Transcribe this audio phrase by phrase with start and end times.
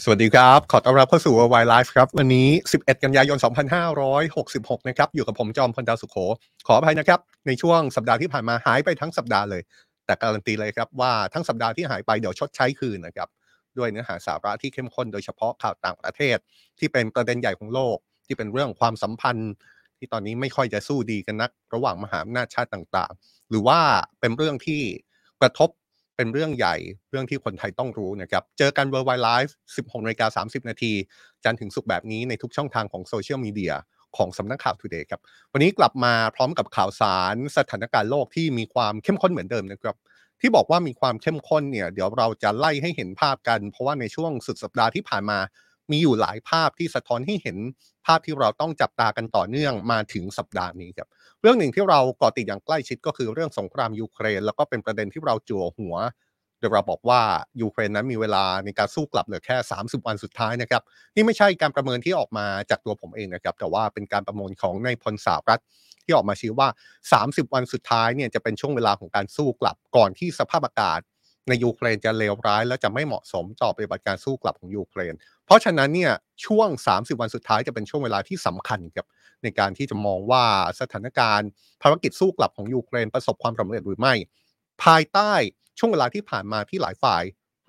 [0.00, 2.48] สวัสดีครับ ขอต้อนรับเข้าสู่ Worldwide Life ครับ วันนี้
[2.78, 3.38] 11 กันยายน
[4.12, 6.16] 2566 นะครับ อยู่กับผมจอมพลดาวสุขโข
[6.66, 9.62] ขออภัยนะครับ ในช่วงสัปดาห์ที่ผ่านมาหายไปทั้งสัปดาห์เลย
[10.06, 13.28] แต่การันตีเลยครับว่าทั้งสัปดาห์ที่หายไปเดี๋ยวชดใช้คืนนะครับ
[13.78, 16.36] ด้วยเนื้อหาสาระที่เข้มข้นโดยเฉพาะข่าวต่างประเทศ
[16.78, 17.96] ที่เป็นประเด็นใหญ่ของโลก
[18.26, 19.52] ที่เป็นเรื่องความสัมพันธ์
[19.98, 23.78] ที่ตอนนี้ไม่ค่อยจะสู้ดีกันนัก ระหว่างมหาอำนาจชาติต่างๆ หรือว่า
[24.20, 24.82] เป็นเรื่องที่
[25.40, 25.70] กระทบ
[26.16, 26.76] เป็นเรื่องใหญ่
[27.10, 30.92] เรื่องที่คนไทยต้องรู้นะครับ เจอกัน Worldwide Live 16นาฬิกา30 นาที
[31.44, 33.74] จันถึงสุกแบบนี้ในทุกช่องทางของโซเชียลมีเดีย
[34.16, 35.20] ของสำนักข่าว Today ครับ
[35.52, 39.96] วันนี้กลับมาพร้อมกับข่าวสารสถานการณ์โลกที่มีความเข้มข้นเหมือนเดิมนะครับ
[40.40, 45.38] ที่บอกว่ามีความเข้มข้นเนี่ย เดี๋ยวเราจะไล่ให้เห็นภาพกัน เพราะว่าในช่วงสุดสัปดาห์ที่ผ่านมา
[45.90, 47.58] มีอยู่หลายภาพที่สะท้อนให้เห็น
[48.06, 51.08] ภาพที่เราต้องจับตากันต่อเนื่องมาถึงสัปดาห์นี้ครับ
[51.40, 55.96] เรื่องหนึ่งที่เราเกาะติดอย่างใกล้ชิดก็คือเรื่องสงครามยูเครน แล้วก็เป็นประเด็นที่เราจั่วหัว
[56.58, 57.20] โดยเราบอกว่า
[57.62, 60.82] ยูเครนนั้นมีเวลาในการสู้กลับเหลือแค่ 30 วันสุดท้ายนะครับ
[61.14, 65.62] นี่ไม่ใช่การประเมินที่ออกมาจากตัวผมเองนะครับแต่ว่าเป็นการประเมินของนายพลสาวรัฐ
[66.04, 66.68] ที่ออกมาชี้ว่า
[67.12, 71.00] 30 วันสุดท้ายเนี่ยจะเป็นช่วงเวลาของการสู้กลับก่อนที่สภาพอากาศ
[71.48, 76.12] ในยูเครนจะเลวร้ายและจะไม่เหมาะสมต่อปฏิบัติการสู้กลับของยูเครน เพราะฉะนั้นเนี่ย
[76.46, 79.06] ช่วง 30 วันสุดท้ายจะเป็นช่วงเวลาที่สำคัญครับ
[79.42, 80.44] ในการที่จะมองว่า
[80.80, 81.48] สถานการณ์
[81.82, 84.14] ภารกิจสู้กลับของยูเครนประสบความสำเร็จหรือไม่
[84.84, 85.32] ภายใต้
[85.78, 87.22] ช่วงเวลาที่ผ่านมาที่หลายฝ่าย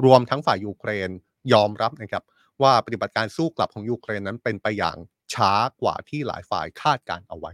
[0.06, 1.10] รวมทั้งฝ่ายยูเครน
[1.54, 2.24] ยอมรับนะครับ
[2.62, 4.98] ว่าปฏิบัติการสู้กลับของยูเครนนั้นเป็นไปอย่าง
[5.34, 5.52] ช้า
[5.82, 7.52] กว่าที่หลายฝ่ายคาดการเอาไว้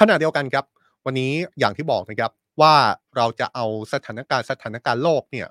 [0.00, 0.64] ขณะเดียวกันครับ
[1.06, 2.30] วันนี้อย่างที่บอกนะครับ
[2.60, 2.74] ว่า
[3.16, 5.48] เราจะเอาสถานการณ์สถานการณ์โลกเนี่ย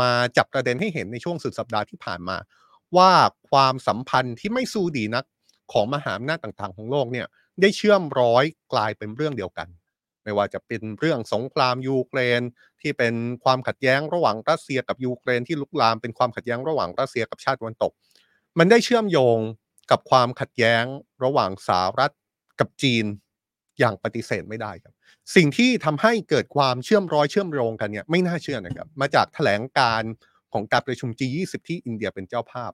[0.00, 2.36] มาจับประเด็นให้เห็นในช่วงสุดสัปดาห์ที่ผ่านมา
[2.96, 3.12] ว่า
[3.50, 5.24] ความสัมพันธ์ที่ไม่สู้ดีนัก
[5.72, 7.26] ของมหาอำนาจต่างๆ ของโลกเนี่ย
[7.60, 9.68] ได้เชื่อมร้อยกลายเป็นเรื่องเดียวกัน
[10.24, 12.40] ไม่ว่าจะเป็นเรื่องสงครามยูเครน
[12.80, 17.92] ที่เป็นความขัดแย้งระหว่างรัสเซียกับยูเครนที่ลุกลามเป็นความขัดแย้งระหว่างรัสเซียกับชาติตะวันตก
[18.58, 19.38] มันได้เชื่อมโยง
[19.90, 20.84] กับความขัดแย้ง
[21.24, 22.12] ระหว่างสหรัฐ
[22.60, 23.04] กับจีน
[23.78, 24.94] อย่างปฏิเสธไม่ได้ครับ
[25.36, 30.02] สิ่งที่ทำให้เกิดความเชื่อมร้อยเชื่อมโยงกันเนี่ยไม่น่าเชื่อนะครับ มาจากแถลงการ
[30.52, 32.72] ของการประชุม G20 ที่อินเดียเป็นเจ้าภาพ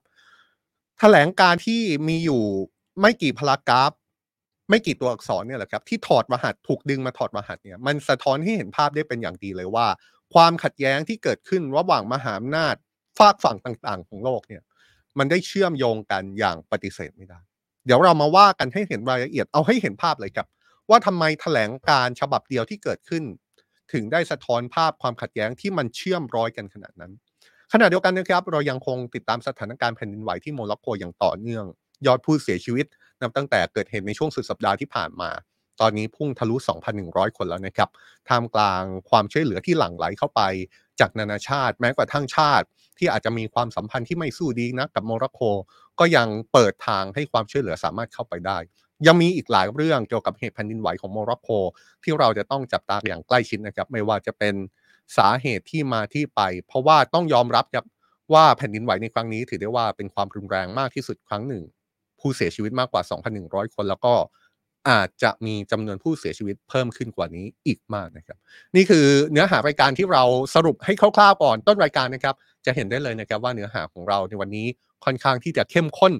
[0.99, 2.43] แถลงการที่มีอยู่
[3.01, 3.91] ไม่กี่พารากราฟ
[4.69, 9.87] ไม่กี่ตัวอักษรเนี่ยแหละครับ ที่ถอดรหัสถูกดึงมาถอดรหัสเนี่ยมันสะท้อนให้เห็นภาพได้เป็นอย่างดีเลยว่า
[10.33, 12.75] ความขัดแย้งที่เกิดขึ้นระหว่างมหาอำนาจ
[13.19, 14.63] ฝากฝั่งต่าง ๆ ของโลกเนี่ย
[15.17, 17.39] มันได้เชื่อมโยงกันอย่างปฏิเสธไม่ได้
[17.85, 20.47] เดี๋ยวเรามาว่ากันให้เห็นรายละเอียดเอาให้เห็นภาพเลยครับ
[20.89, 23.23] ว่าทำไมแถลงการณ์ฉบับเดียวที่เกิดขึ้น
[23.93, 27.11] ถึงได้สะท้อนภาพความขัดแย้งที่มันเชื่อมร้อยกันขนาดนั้น
[27.73, 31.65] ขณะเดียวกันนะครับ เรายังคงติดตามสถานการณ์แผ่นดินไหวที่โมร็อกโกอย่างต่อเนื่อง
[32.05, 32.85] ยอดผู้เสียชีวิต
[33.21, 35.29] นับตั้งแต่เกิดเหตุในช่วงสุดสัปดาห์ที่ผ่านมา
[35.81, 36.55] ตอนนี้พุ่งทะลุ
[36.97, 37.89] 2,100 คนแล้วนะครับ
[38.29, 40.41] ท่ามกลางความช่วยเหลือที่หลั่งไหลเข้าไป
[40.99, 42.65] จากนานาชาติ แม้กระทั่งชาติ
[42.97, 45.41] ที่อาจจะมีความสัมพันธ์ที่ไม่สู้ดีนะกับโมร็อกโก
[45.99, 48.57] ก็ยังเปิดทางให้ความช่วยเหลือสามารถเข้าไปได้
[49.07, 51.49] ยังมีอีกหลายเรื่องเกี่ยวกับเหตุแผ่นดินไหวของโมร็อกโก
[52.03, 54.55] ที่เราจะต้องจับตาอย่างใกล้ชิดนะครับ ไม่ว่าจะเป็น
[55.17, 57.85] สาเหตุที่มาที่ไป เพราะว่าต้องยอมรับครับ
[58.33, 61.63] ว่าแผ่นดินไหวในครั้งนี้ ถือได้ว่าเป็นความรุนแรงมากที่สุดครั้งหนึ่ง
[62.19, 63.01] ผู้เสียชีวิตมากกว่า
[63.39, 64.13] 2,100 คน แล้วก็
[64.89, 68.37] อาจจะมีจำนวนผู้เสียชีวิตเพิ่มขึ้นกว่านี้อีกมากนะครับ
[68.75, 70.23] นี่คือเนื้อหารายการที่เรา
[70.55, 72.35] สรุปให้คร่าวๆก่อนต้นรายการนะครับ
[72.65, 74.67] จะเห็นได้เลยนะครับว่าเนื้อหาของเราในวันนี้
[75.05, 76.13] ค่อนข้างที่จะเข้มข้น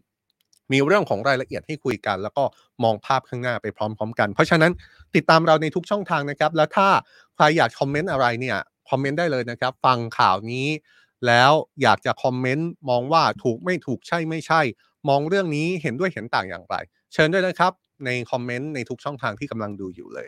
[0.72, 2.44] มีเรื่องของรายละเอียดให้คุยกัน แล้วก็
[2.84, 4.72] มองภาพข้างหน้าไปพร้อม ๆ กัน เพราะฉะนั้น
[5.16, 6.88] ติดตามเราในทุกช่องทางนะครับ แล้วถ้า
[7.36, 8.58] ใครอยากคอมเมนต์อะไรเนี่ย
[8.90, 10.68] คอมเมนต์ได้เลยนะครับ ฟังข่าวนี้
[11.28, 14.62] แล้วอยากจะคอมเมนต์มองว่าถูกไม่ถูกใช่ไม่ใช่
[15.10, 16.76] มองเรื่องนี้เห็นด้วยเห็นต่างอย่างไร
[17.14, 17.74] เชิญด้วยนะครับ
[18.06, 20.28] ในคอมเมนต์ในทุกช่องทางที่กำลังดูอยู่เลย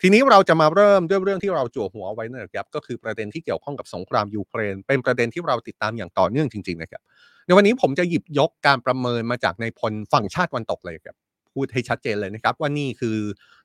[0.00, 7.02] ทีนี้เราจะมาเริ่มด้วยเรื่องที่เราจั่วหัวไว้นะครับก็คือประเด็นที่เกี่ยวข้องกับสงครามยูเครน เป็นประเด็นที่เราติดตามอย่างต่อเนื่องจริง ๆ นะครับ
[7.48, 11.16] ในวันนี้ผมจะหยิบยกการประเมินมาจากในพลฝั่งชาติวันตกเลยครับ
[11.52, 13.16] พูดให้ชัดเจนเลยนะครับ ว่านี่คือ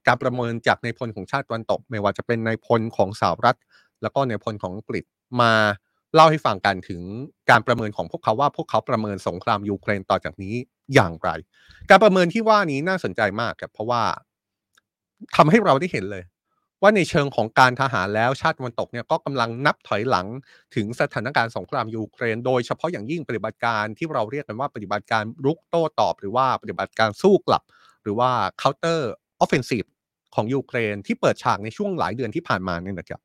[0.08, 3.58] การประเมินจากในพลของชาติวันตก ไม่ว่าจะเป็นในพลของสหรัฐ
[4.02, 5.04] แล้วก็ในพลของอังกฤษ
[5.42, 5.54] มา
[6.16, 7.02] เล่าให้ฟังกันถึง
[7.50, 10.54] การประเมินของพวกเขาว่าพวกเขาประเมินสงครามยูเครนต่อจากนี้
[10.94, 11.30] อย่างไร
[11.90, 14.02] การประเมินที่ว่านี้น่าสนใจมากครับเพราะว่า
[15.36, 16.24] ทำให้เราได้เห็นเลย
[16.84, 20.28] ว่าในเชิงของการทหารแล้วชาติตะวันตกเนี่ยก็กำลังนับถอยหลัง
[20.76, 27.64] ถึงสถานการณ์สงครามยูเครน โดยเฉพาะอย่างยิ่งปฏิบัติการที่เราเรียกกันว่าปฏิบัติการรุกโต้ตอบ หรือว่าปฏิบัติการสู้กลับ
[28.04, 28.30] หรือว่า
[28.62, 29.00] counter
[29.44, 29.88] offensive
[30.36, 33.22] ของยูเครนที่เปิดฉากในช่วงหลายเดือนที่ผ่านมาเนี่ยนะครับ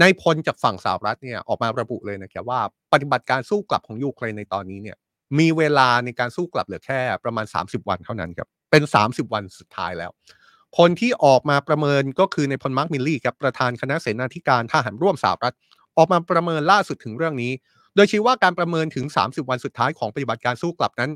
[0.00, 2.60] ในพลจากฝั่งสหรัฐเนี่ยออกมาระบุเลยนะครับว่า
[2.92, 4.96] ปฏิบัติการสู้กลับของยูเครนในตอนนี้เนี่ย
[5.38, 10.10] มีเวลาในการสู้กลับเหลือแค่ประมาณ 30 วันเท่านั้นครับเป็น 30 วันสุดท้ายแล้ว
[10.78, 15.54] คนที่ออกมาประเมินก็คือนายพลมาร์คมิลลี่ครับประธานคณะเสนาธิการทหารร่วมสหรัฐ
[15.96, 17.52] ออกมาประเมินล่าสุดถึงเรื่องนี้
[17.94, 21.10] โดยชี้ว่าการประเมินถึง 30 วันสุดท้ายของปฏิบัติการสู้กลับนั้น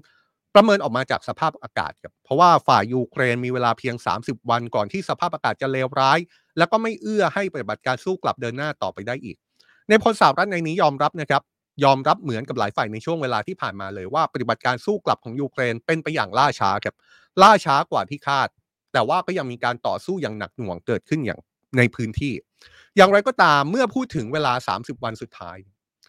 [0.55, 6.19] ประเมินออกมาจากสภาพอากาศครับเพราะว่าฝ่ายยูเครนมีเวลาเพียง 30 วันก่อนที่สภาพอากาศจะเลวร้าย
[6.59, 9.37] แล้วก็ไม่เอื้อให้ปฏิบัติการสู้กลับเดินหน้าต่อไปได้อีก
[9.88, 11.43] ในพลสหรัฐในนี้ยอมรับนะครับ
[11.85, 16.94] ยอมรับเหมือนกับหลายฝ่ายในช่วงเวลาที่ผ่านมาเลยว่าปฏิบัติการสู้กลับของยูเครนเป็นไปอย่างล่าช้าครับ
[17.43, 18.49] ล่าช้ากว่าที่คาด
[18.97, 21.41] แต่ว่าก็ยังมีการต่อสู้อย่างหนักหน่วงเกิดขึ้นอย่าง
[21.79, 22.35] ในพื้นที่
[22.97, 25.57] อย่างไรก็ตามเมื่อพูดถึงเวลา 30 วันสุดท้าย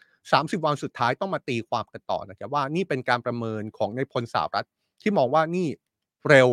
[0.06, 4.66] 30 วันสุดท้ายต้องมาตีความกันต่อนะครับว่านี่เป็นการประเมินของในพลสหรัฐ
[5.02, 5.68] ที่มองว่านี่
[6.28, 6.48] เร็ว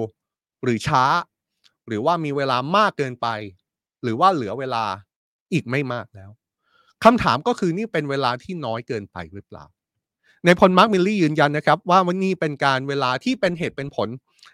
[0.64, 1.04] หรือช้า
[1.88, 3.28] หรือว่ามีเวลามากเกินไป
[4.04, 4.84] หรือว่าเหลือเวลา
[5.54, 6.32] อีกไม่มากแล้ว
[7.04, 9.66] คำถามก็คือนี่เป็นเวลาที่น้อยเกินไปหรือเปล่า
[10.45, 14.10] นายพลมาร์คมิลลี่ยืนยันนะครับ ว่าวันนี้เป็นการเวลาที่เป็นเหตุเป็นผล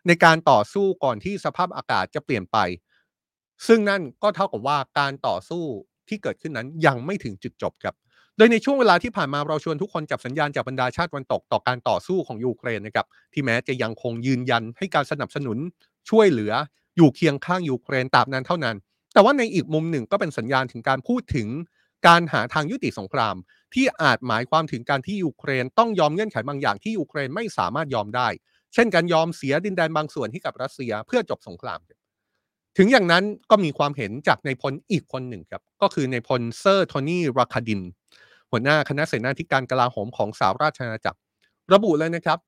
[0.07, 2.57] ในการต่อสู้ก่อนที่สภาพอากาศจะเปลี่ยนไป
[3.67, 5.63] ซึ่งนั่นก็เท่ากับว่าการต่อสู้
[6.07, 7.95] ที่เกิดขึ้นนั้นยังไม่ถึงจุดจบครับ
[8.37, 15.57] โดยในช่วงเวลาที่ผ่านมาเราชวนทุกคนจับสัญญาณจากบรรดาชาติตะวันตกต่อการต่อสู้ของยูเครนนะครับที่แม้จะยังคงยืนยันให้การสนับสนุน
[16.09, 16.53] ช่วยเหลือ
[16.97, 18.75] อยู่เคียงข้างยูเครนตราบนานเท่านาน
[19.13, 21.47] แต่ว่าในอีกมุมหนึ่งก็เป็นสัญญาณถึงการพูดถึง
[22.07, 23.35] การหาทางยุติสงคราม
[23.73, 28.27] ที่อาจหมายความถึงการที่ยูเครนต้องยอมเงื่อนไขบางอย่างที่ยูเครนไม่สามารถยอมได้
[28.73, 31.79] เช่นการยอมเสียดินแดนบางส่วนให้กับรัสเซียเพื่อจบสงคราม
[32.77, 37.81] ถึงอย่างนั้นก็มีความเห็นจากนายพลอีกคนหนึ่งครับก็คือนายพลเซอร์โทนี่ราดาคิน
[38.51, 41.19] หัวหน้าคณะเสนาธิการกลาโหมของสหราชอาณาจักร
[41.73, 42.39] ระบุเลยนะครับ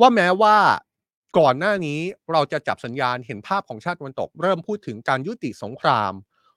[0.00, 0.56] ว่าแม้ว่า
[1.38, 2.00] ก่อนหน้านี้
[2.32, 6.12] เราจะจับสัญญาณเห็นภาพของชาติตะวันตก เริ่มพูดถึงการยุติสงคราม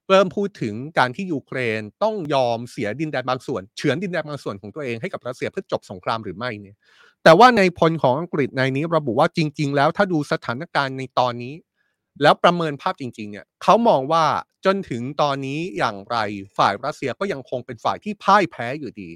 [0.10, 6.76] เริ่มพูดถึงการที่ยูเครนต้องยอมเสียดินแดนบางส่วนเฉือนดินแดนบางส่วนของตัวเองให้กับรัสเซียเพื่อจบสงครามหรือไม่เนี่ย
[7.24, 11.54] แต่ว่าในพลของอังกฤษในนี้ระบุว่าจริง ๆ แล้วถ้าดูสถานการณ์ในตอนนี้
[12.22, 14.26] แล้วประเมินภาพจริง ๆ เนี่ยเขามองว่า
[14.66, 16.18] จนถึงตอนนี้อย่างไร
[16.58, 19.10] ฝ่ายรัสเซียก็ยังคงเป็นฝ่ายที่พ่ายแพ้อยู่ดี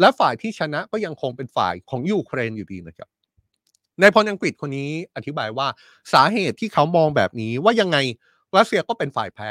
[0.00, 3.08] และฝ่ายที่ชนะก็ยังคงเป็นฝ่ายของยูเครนอยู่ดีนะครับ
[4.00, 5.68] นายพลอังกฤษคนนี้อธิบายว่า
[6.12, 7.96] สาเหตุที่เขามองแบบนี้ว่ายังไง
[8.56, 9.50] รัสเซียก็เป็นฝ่ายแพ้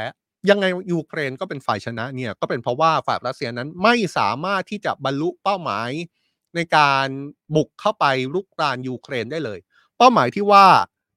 [0.50, 5.90] ยังไงยูเครนก็เป็นฝ่ายชนะเนี่ยก็เป็นเพราะว่าฝ่ายรัสเซียนั้นไม่สามารถที่จะบรรลุเป้าหมาย
[6.56, 7.08] ในการ
[7.56, 9.60] บุกเข้าไปรุกรานยูเครนได้เลย
[9.98, 10.66] เป้าหมายที่ว่า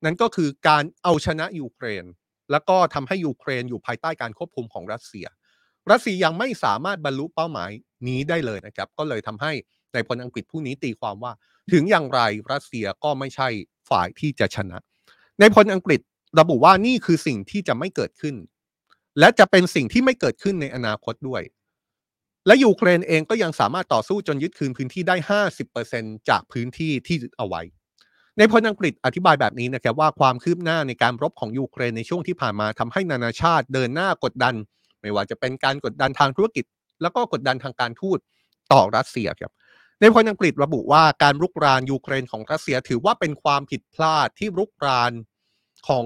[0.05, 2.05] นั้นก็คือการเอาชนะยูเครน
[2.51, 5.27] แล้วก็ทำให้ยูเครนอยู่ภายใต้การควบคุมของรัสเซีย
[5.91, 7.71] รัสเซียยังไม่สามารถบรรลุเป้าหมาย
[8.09, 9.53] นี้ได้เลยนะครับ ก็เลยทำให้
[9.95, 11.33] ในพลอังกฤษผู้นี้ตีความว่า
[11.73, 12.21] ถึงอย่างไร
[12.53, 13.49] รัสเซียก็ไม่ใช่
[13.91, 14.79] ฝ่ายที่จะชนะ
[15.41, 16.01] ในพลอังกฤษ
[16.41, 18.35] ระบุว่านี่คือสิ่งที่จะไม่เกิดขึ้น
[19.19, 21.43] และจะเป็นสิ่งที่ไม่เกิดขึ้นในอนาคตด้วย
[22.47, 25.17] และยูเครนเองก็ยังสามารถต่อสู้จนยึดคืนพื้นที่ได้
[25.73, 27.63] 50%จากพื้นที่ที่ยึดเอาไว้
[28.39, 34.55] ในพลอังกฤษอธิบายแบบนี้นะครับว่าความคืบหน้าในการรบของยูเครนในช่วงที่ผ่านมาทำให้นานาชาติเดินหน้ากดดัน
[35.01, 36.65] ไม่ว่าจะเป็นการกดดันทางธุรกิจ
[37.03, 38.19] แล้วก็กดดันทางการทูต
[38.73, 39.53] ต่อรัสเซียครับ
[40.01, 45.13] ในพลอังกฤษระบุว่าการรุกรานยูเครนของรัสเซียถือว่าเป็นความผิดพลาดที่รุกราน
[45.89, 46.05] ของ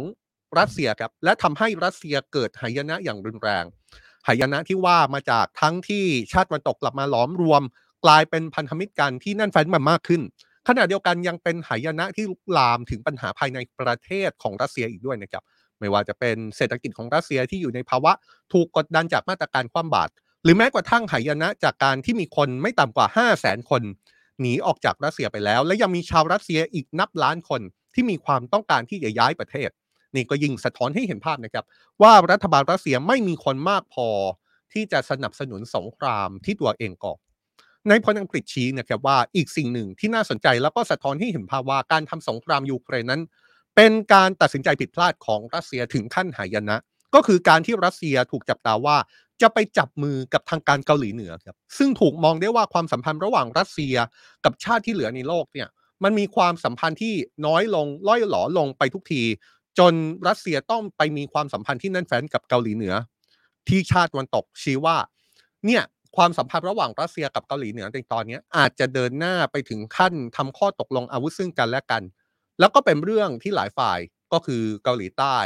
[0.59, 3.65] รัสเซียครับและทำให้รัสเซียเกิดหายนะอย่างรุนแรง
[4.27, 7.63] หายนะที่ว่ามาจากทั้งที่ชาติวันตกกลับมาหลอมรวม
[8.05, 10.23] กลายเป็นพันธมิตรกันที่แน่นแฟนมันมากขึ้น
[10.69, 15.43] ขณะเดียวกันยังเป็นหายนะที่ลุกลามถึงปัญหาภายในประเทศของรัสเซียอีกด้วยนะครับ
[15.79, 18.13] ไม่ว่าจะเป็นเศรษฐกิจของรัสเซียที่อยู่ในภาวะ
[18.53, 20.13] ถูกกดดันจากมาตรการคว่ำบาตร
[20.45, 23.83] หรือแม้กระทั่งหายนะจากการที่มีคนไม่ต่ำกว่า 5 0 0แสนคน
[24.41, 27.61] หนีออกจากรัสเซียไปแล้ว และยังมีชาวรัสเซียอีกนับล้านคน
[27.95, 29.71] ที่มีความต้องการที่จะย้ายประเทศ
[30.15, 31.65] นี่ก็ยิ่งสะท้อนให้เห็นภาพนะครับ
[32.03, 34.09] ว่ารัฐบาลรัสเซียไม่มีคนมากพอ
[34.73, 37.15] ที่จะสนับสนุนสงครามที่ตัวเองก่อ
[37.89, 43.23] ในพลอังกฤษชี้นะครับว่าอีกสิ่งหนึ่งที่น่าสนใจแล้วก็สะท้อนให้เห็นภาพว่าการทำสงครามยูเครนนั้น
[43.77, 46.77] เป็นการตัดสินใจผิดพลาดของรัสเซียถึงขั้นหายนะ
[47.15, 48.97] ก็คือการที่รัสเซียถูกจับตาว่า
[49.43, 53.95] จะไปจับมือกับทางการเกาหลีเหนือครับซึ่งถูกมองได้ว่าความสัมพันธ์ระหว่างรัสเซีย
[54.45, 55.69] กับชาติที่เหลือในโลกเนี่ย
[56.05, 57.15] มันมีความสัมพันธ์ที่
[57.47, 59.23] น้อยลงล่อยหลอลงไปทุกที
[59.79, 59.95] จน
[60.29, 62.95] รัสเซียต้องไปมีความสัมพันธ์ที่แน่นแฟ้นกับเกาหลีเหนือ
[63.69, 64.97] ที่ชาติวันตกชี้ว่า
[65.67, 65.83] เนี่ย
[66.17, 72.03] ความสัมพันธ์ระหว่างรัสเซียกับเกาหลีเหนือในตอนนี้อาจจะเดินหน้าไปถึงขั้นทำข้อตกลงอาวุธซึ่งกันและกัน
[72.59, 73.99] แล้วก็เป็นเรื่องที่หลายฝ่าย
[74.33, 75.37] ก็คือเกาหลีใต้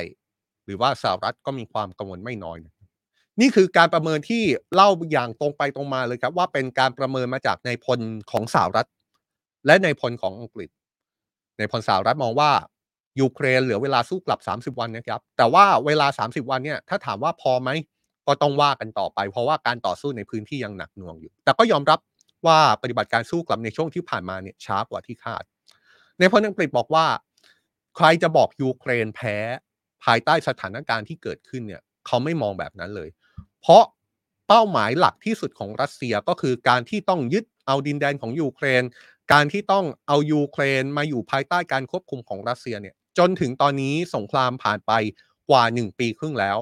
[0.65, 2.59] หรือว่าสหรัฐก็มีความกังวลไม่น้อย
[3.41, 4.43] นี่คือการประเมินที่
[4.75, 8.89] เล่าอย่างตรงไปตรงมาเลยครับ ว่าเป็นการประเมินมาจากในพลของสหรัฐ
[9.67, 10.69] และในพลของอังกฤษ
[11.59, 12.51] ในพลสหรัฐมองว่า
[13.21, 14.41] ยูเครนเหลือเวลาสู้กลับ
[14.75, 17.71] 30 วันนะครับ แต่ว่าเวลา 30 วันเนี่ยถ้าถามว่าพอไหม
[18.27, 21.99] ก็ต้องว่ากันต่อไป เพราะว่าการต่อสู้ในพื้นที่ยังหนักหน่วงอยู่ แต่ก็ยอมรับ
[22.47, 25.43] ว่าปฏิบัติการสู้กลับในช่วงที่ผ่านมาเนี่ยช้ากว่าที่คาด
[26.19, 27.07] นายพลอังกฤษบอกว่า
[27.97, 29.37] ใครจะบอกยูเครนแพ้
[30.05, 33.09] ภายใต้สถานการณ์ที่เกิดขึ้นเนี่ยเขาไม่มองแบบนั้นเลย
[33.61, 33.85] เพราะ
[34.49, 38.83] เป้าหมายหลักที่สุดของรัสเซียก็คือการที่ต้องยึดเอาดินแดนของยูเครน
[39.33, 44.93] การที่ต้องเอายูเครนมาอยู่ภายใต้การควบคุมของรัสเซียเนี่ย จนถึงตอนนี้สงครามผ่านไป
[45.51, 46.57] กว่า 1 ปีครึ่งแล้ว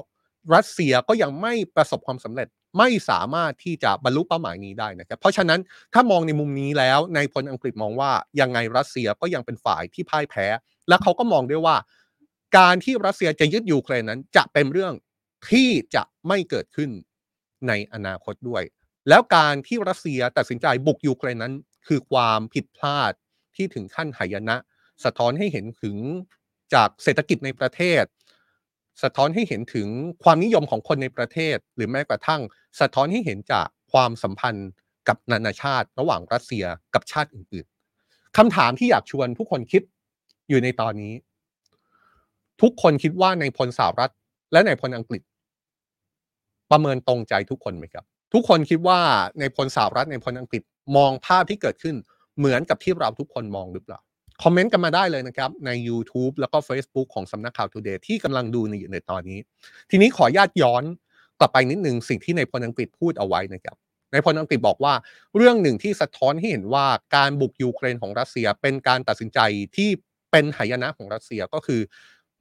[0.53, 2.47] รัสเซียก็ยังไม่ประสบความสำเร็จ
[2.77, 5.59] ไม่สามารถที่จะบรรลุเป้าหมายนี้ได้นะครับ เพราะฉะนั้น
[5.93, 10.45] ถ้ามองในมุมนี้แล้วนายพลอังกฤษมองว่ายังไงรัสเซียก็ยังเป็นฝ่ายที่พ่ายแพ้
[10.87, 11.75] และเขาก็มองด้วยว่า
[12.57, 14.93] การที่รัสเซียจะยึดยูเครนนั้น จะเป็นเรื่อง
[15.51, 16.89] ที่จะไม่เกิดขึ้น
[17.67, 18.63] ในอนาคตด้วย
[19.09, 21.53] แล้วการที่รัสเซียตัดสินใจบุกยูเครนนั้น
[21.87, 23.11] คือความผิดพลาด
[23.55, 24.57] ที่ถึงขั้นหายนะ
[25.03, 25.97] สะท้อนให้เห็นถึง
[26.75, 28.03] จากเศรษฐกิจในประเทศ
[29.03, 29.87] สะท้อนให้เห็นถึง
[30.23, 32.41] ความนิยมของคนในประเทศ หรือแม้กระทั่ง
[32.79, 34.69] สะท้อนให้เห็นจากความสัมพันธ์
[35.07, 39.81] กับนานาชาติ ระหว่างรัสเซียกับชาติอื่นๆคำถามที่อยากชวนทุกคนคิด
[40.49, 41.13] อยู่ในตอนนี้
[42.61, 44.11] ทุกคนคิดว่าในพลสหรัฐ
[44.51, 45.21] และในพลอังกฤษ
[46.71, 48.99] ประเมินตรงใจทุกคนไหมครับ ทุกคนคิดว่า
[49.39, 50.61] ในพลสหรัฐในพลอังกฤษ
[50.95, 51.95] มองภาพที่เกิดขึ้น
[52.37, 53.99] เหมือนกับที่เราทุกคนมองหรือเปล่า
[54.43, 59.39] คอมเมนต์กันมาได้เลยนะครับ ใน YouTube แล้วก็ Facebook ของสำนักข่าว Today ที่กำลังดูในอยู่ในตอนนี้
[59.89, 60.83] ทีนี้ขออนุญาตย้อน
[61.39, 63.75] กลับไปนิดนึงสิ่งที่ในพลอังกฤษพูดเอาไว้นะครับ
[64.11, 64.93] ในพลอังกฤษบอกว่า
[65.35, 69.39] เรื่องหนึ่งที่สะท้อนให้เห็นว่าการบุกยูเครนของรัสเซียเป็นการตัดสินใจ
[69.75, 69.89] ที่
[70.31, 71.81] เป็นหายนะของรัสเซียก็คือ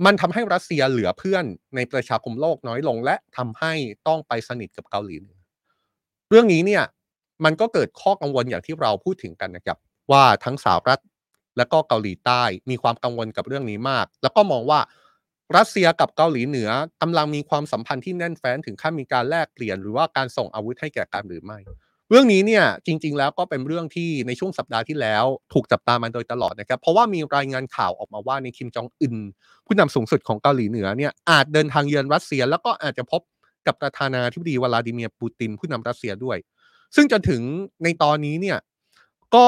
[0.04, 1.44] มันทำให้รัสเซียเหลือเพื่อน
[1.76, 3.72] ในประชาคมโลกน้อยลง และทำให้
[4.06, 5.40] ต้องไปสนิทกับเกาหลีเหนือ
[6.30, 6.82] เรื่องนี้เนี่ย
[7.44, 9.78] มันก็เกิดข้อกังวลอย่างที่เราพูดถึงกันนะครับ
[10.10, 11.00] ว่าทั้งสหรัฐ
[11.56, 14.80] และก็เกาหลีใต้มีความกังวลกับเรื่องนี้มาก แล้วก็มองว่า
[15.56, 16.70] รัสเซียกับเกาหลีเหนือ
[17.02, 21.58] กำลังมีความสัมพันธ์ที่แน่นแฟ้นถึงขั้นมีการแลกเปลี่ยนหรือว่าการส่งอาวุธให้แก่กันหรือไม่
[22.10, 29.16] เรื่องนี้เนี่ยจริง ๆ แล้วก็เป็นเรื่องที่ในช่วงสัปดาห์ที่แล้ว ถูกจับตามาโดยตลอดนะครับ เพราะว่ามีรายงานข่าวออกมาว่าในคิมจองอึน
[29.66, 33.20] ผู้นำสูงสุดของเกาหลีเหนือเนี่ยอาจเดินทางเยือนรัสเซีย แล้วก็อาจจะพบ
[33.66, 36.38] กับประธานาธิบดีวลาดิเมียร์ปูตินผู้นำรัสเซียด้วย
[36.96, 37.42] ซึ่งจนถึง
[37.84, 38.58] ในตอนนี้เนี่ย
[39.34, 39.46] ก็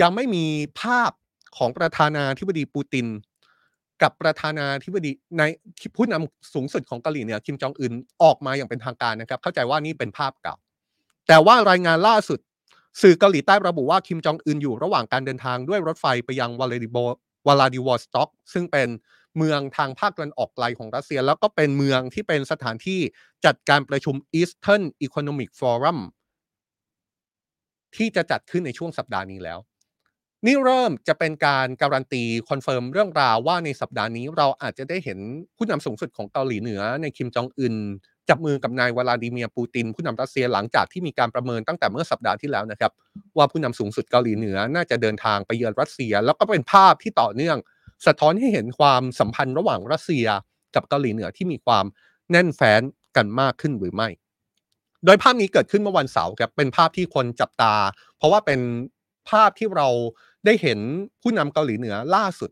[0.00, 0.44] ยังไม่มี
[0.80, 1.10] ภาพ
[1.56, 3.06] ของประธานาธิบดีปูติน
[4.02, 5.42] กับประธานาธิบดีใน
[5.96, 7.92] ผู้นำสูงสุดของเกาหลีเหนือคิมจองอึน
[8.22, 10.54] ออกมาอย่างเป็นทางการนะครับ เข้าใจว่านี่เป็นภาพเก่า
[11.28, 12.38] แต่ว่ารายงานล่าสุด
[13.02, 16.96] สื่อเกาหลีใต้ระบุว่าคิมจองอึนอยู่ระหว่างการเดินทางด้วยรถไฟไปยังวลาดิโบ
[17.46, 18.88] วลาดิวอสต็อก ซึ่งเป็น
[19.36, 23.00] เมืองทางภาคตะวันออกไกลของรัสเซีย แล้วก็เป็นเมืองที่เป็นสถานที่
[23.46, 25.98] จัดการประชุม Eastern Economic Forum
[27.96, 29.58] ที่จะจัดขึ้นในช่วงสัปดาห์นี้แล้ว
[30.46, 35.18] นี่เริ่มจะเป็นการการันตีคอนเฟิร์มเรื่องราวว่าในสัปดาห์นี้เราอาจจะได้เห็น
[35.56, 37.74] ผู้นำสูงสุดของเกาหลีเหนือนายคิมจองอึน
[38.28, 42.92] จับมือกับนายวลาดิเมียร์ปูติน ผู้นำรัสเซียหลังจากที่มีการประเมินตั้งแต่เมื่อสัปดาห์ที่แล้วนะครับ
[43.36, 47.56] ว่าผู้นำสูงสุดเกาหลีเหนือน่าจะเดินทางไปเยือนรัสเซีย แล้วก็เป็นภาพที่ต่อเนื่อง
[48.06, 50.26] สะท้อนให้เห็นความสัมพันธ์ระหว่างรัสเซีย
[50.74, 51.84] กับเกาหลีเหนือที่มีความ
[52.30, 52.82] แน่นแฟ้น
[53.16, 54.08] กันมากขึ้นหรือไม่
[55.04, 57.74] โดยภาพนี้เกิดขึ้นเมื่อวันเสาร์ครับเป็นภาพที่คนจับตา
[58.16, 58.60] เพราะว่าเป็น
[59.30, 59.88] ภาพที่เรา
[60.44, 60.78] ได้เห็น
[61.22, 62.50] ผู้นำเกาหลีเหนือล่าสุด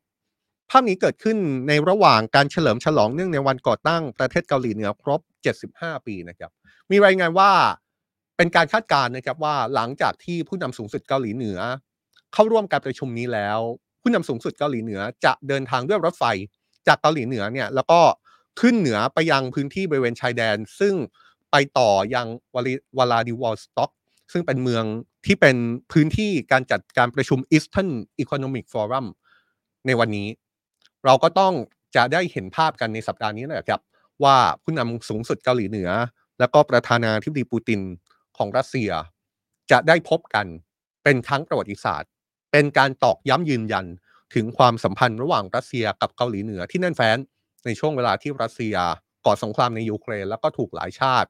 [0.71, 5.21] ภาพนี้เกิดขึ้นในระหว่างการเฉลิมฉลองเนื่องในวันก่อตั้งประเทศเกาหลีเหนือครบ
[5.62, 6.50] 75 ปีนะครับ
[6.90, 7.50] มีรายงานว่า
[8.37, 11.59] เป็นการคาดการณ์นะครับว่าหลังจากที่ผู้นำสูงสุดเกาหลีเหนือ
[12.33, 13.59] เข้าร่วมการประชุมนี้แล้ว
[14.02, 16.25] ผู้นำสูงสุดเกาหลีเหนือจะเดินทางด้วยรถไฟ
[16.88, 18.00] จากเกาหลีเหนือเนี่ยแล้วก็
[18.61, 20.95] ขึ้นเหนือไปยังพื้นที่บริเวณชายแดน ซึ่ง
[21.50, 22.26] ไปต่อยัง
[22.99, 23.90] วลาดิวอลสต็อก
[24.33, 24.85] ซึ่งเป็นเมือง
[25.26, 25.56] ที่เป็น
[25.92, 27.90] พื้นที่การจัดการประชุม Eastern
[28.23, 29.06] Economic Forum
[29.87, 30.28] ในวันนี้
[31.04, 31.54] เราก็ต้อง
[31.97, 33.80] จะได้เห็นภาพกันในสัปดาห์นี้นะครับ
[34.25, 35.90] ว่าผู้นำสูงสุดเกาหลีเหนือ
[36.38, 37.80] แล้วก็ประธานาธิบดีปูติน
[38.37, 38.90] ของรัสเซีย
[39.71, 40.47] จะได้พบกัน
[41.04, 42.11] เป็นครั้งประวัติศาสตร์
[42.52, 43.87] เป็นการตอกย้ำยืนยัน
[44.35, 47.18] ถึงความสัมพันธ์ระหว่างรัสเซียกับเกาหลีเหนือที่แน่นแฟ้น
[47.66, 48.76] ในช่วงเวลาที่รัสเซีย
[49.26, 51.28] ก่อสงครามในยูเครนแล้วก็ถูกหลายชาติ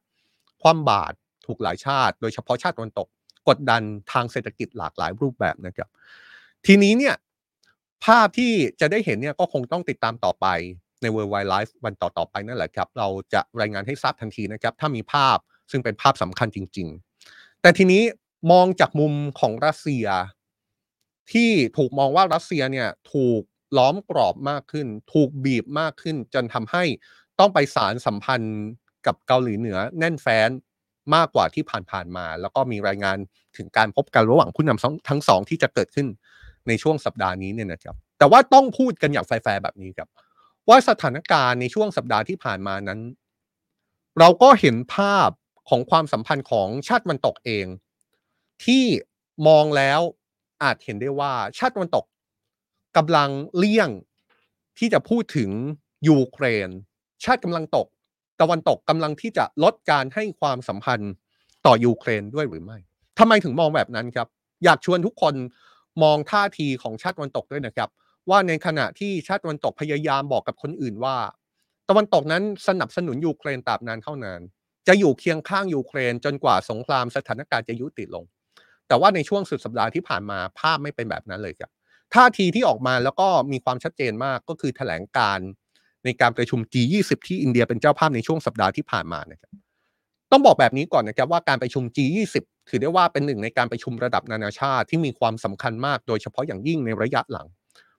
[0.63, 1.15] คว่ำบาตร
[1.47, 3.09] ถูกหลายชาติ โดยเฉพาะชาติตะวันตก
[3.49, 5.89] กดดันทางเศรษฐกิจหลากหลายรูปแบบนะครับ
[6.67, 7.15] ทีนี้เนี่ย
[8.05, 10.47] ภาพที่จะได้เห็นเนี่ยก็คงต้องติดตามต่อไป
[11.03, 15.39] ใน World Wide Life วันต่อๆไปนั่นแหละครับ เราจะรายงานให้ทราบทันทีนะครับ ถ้ามีภาพ
[15.71, 16.89] ซึ่งเป็นภาพสำคัญจริง
[17.25, 18.03] ๆ แต่ทีนี้
[18.53, 20.07] มองจากมุมของรัสเซีย
[21.33, 23.43] ที่ถูกมองว่ารัสเซียเนี่ยถูก
[23.77, 26.85] ล้อมกรอบมากขึ้น ถูกบีบมากขึ้น จนทำให้
[27.39, 28.59] ต้องไปสารสัมพันธ์
[29.07, 30.51] กับเกาหลีเหนือแน่นแฟ้น
[31.15, 33.17] มากกว่าที่ผ่านๆมา แล้วก็มีรายงาน
[33.57, 36.07] ถึงการพบกันระหว่างผู้นำทั้งสองที่จะเกิดขึ้น
[36.69, 40.09] ในช่วงสัปดาห์นี้เนี่ยนะครับ แต่ว่าต้องพูดกันอย่างแฟร์แบบนี้ครับ
[40.69, 43.01] ว่าสถานการณ์ในช่วงสัปดาห์ที่ผ่านมานั้น
[44.19, 45.31] เราก็เห็นภาพ
[45.69, 47.67] ของความสัมพันธ์ของชาติตะวันตกเอง
[48.65, 48.85] ที่
[49.47, 50.01] มองแล้ว
[50.63, 52.05] อาจเห็นได้ว่าชาติตะวันตก
[52.97, 53.91] กำลังเลี่ยง
[54.79, 55.51] ที่จะพูดถึง
[56.09, 56.69] ยูเครน
[57.25, 57.87] ชาติกำลังตก
[58.41, 61.13] ตะวันตกกำลังที่จะลดการให้ความสัมพันธ์
[61.67, 62.79] ต่อยูเครนด้วยหรือไม่
[63.19, 64.29] ทำไมถึงมองแบบนั้นครับ
[64.65, 65.35] อยากชวนทุกคน
[66.03, 67.89] มองท่าทีของชาติตะวันตกด้วยนะครับ
[68.31, 71.17] ว่าในขณะที่ชาติตะวันตกพยายามบอกกับคนอื่นว่า
[71.89, 74.41] ตะวันตกนั้นสนับสนุนยูเครนตราบนานเท่านาน
[74.89, 78.25] จะอยู่เคียงข้างยูเครนจนกว่าสงครามสถานการณ์จะยุติลง
[78.89, 81.71] แต่ว่าในช่วงสุดสัปดาห์ที่ผ่านมาภาพไม่เป็นแบบนั้นเลยครับ
[82.15, 85.39] ท่าทีที่ออกมาแล้วก็มีความชัดเจนมากก็คือแถลงการ
[86.07, 89.51] ในการประชุม G20 ที่อินเดียเป็นเจ้าภาพในช่วงสัปดาห์ที่ผ่านมานะครับ
[90.31, 92.35] ต้องบอกแบบนี้ก่อนนะครับว่าการประชุม G20
[92.69, 97.47] ถือได้ว่าเป็นหนึ่งในการประชุมระดับนานาชาติที่มีความสำคัญมากโดยเฉพาะอย่างยิ่งในระยะหลัง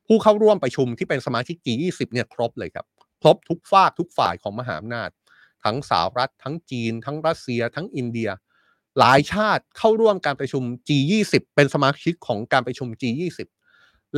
[0.07, 2.85] ผู้เข้าร่วมประชุมที่เป็นสมาชิก G20 เนี่ยครบเลยครับ
[3.21, 5.09] ครบทุกฝากทุกฝ่ายของมหาอำนาจ
[5.63, 8.29] ทั้งสหรัฐ ทั้งจีน ทั้งรัสเซีย ทั้งอินเดีย
[8.99, 13.39] หลายชาติเข้าร่วมการประชุม G20 เป็นสมาชิกของการประชุม G20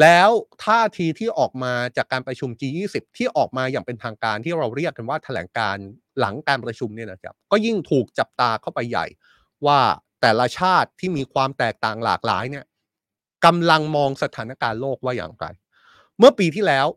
[0.01, 0.29] แล้ว
[0.65, 5.77] ท่าทีที่ออกมาจากการประชุม G20 ที่ออกมาอย่างเป็นทางการที่เราเรียกกันว่าแถลงการ
[6.20, 9.06] หลังการประชุมเนี่ยนะครับ ก็ยิ่งถูกจับตาเข้าไปใหญ่
[9.65, 9.79] ว่า
[10.22, 12.65] แต่ละชาติที่มีความแตกต่างหลากหลายเนี่ย
[13.46, 15.46] กำลังมองสถานการณ์โลกว่าอย่างไร
[16.18, 16.88] เมื่อปีที่แล้ว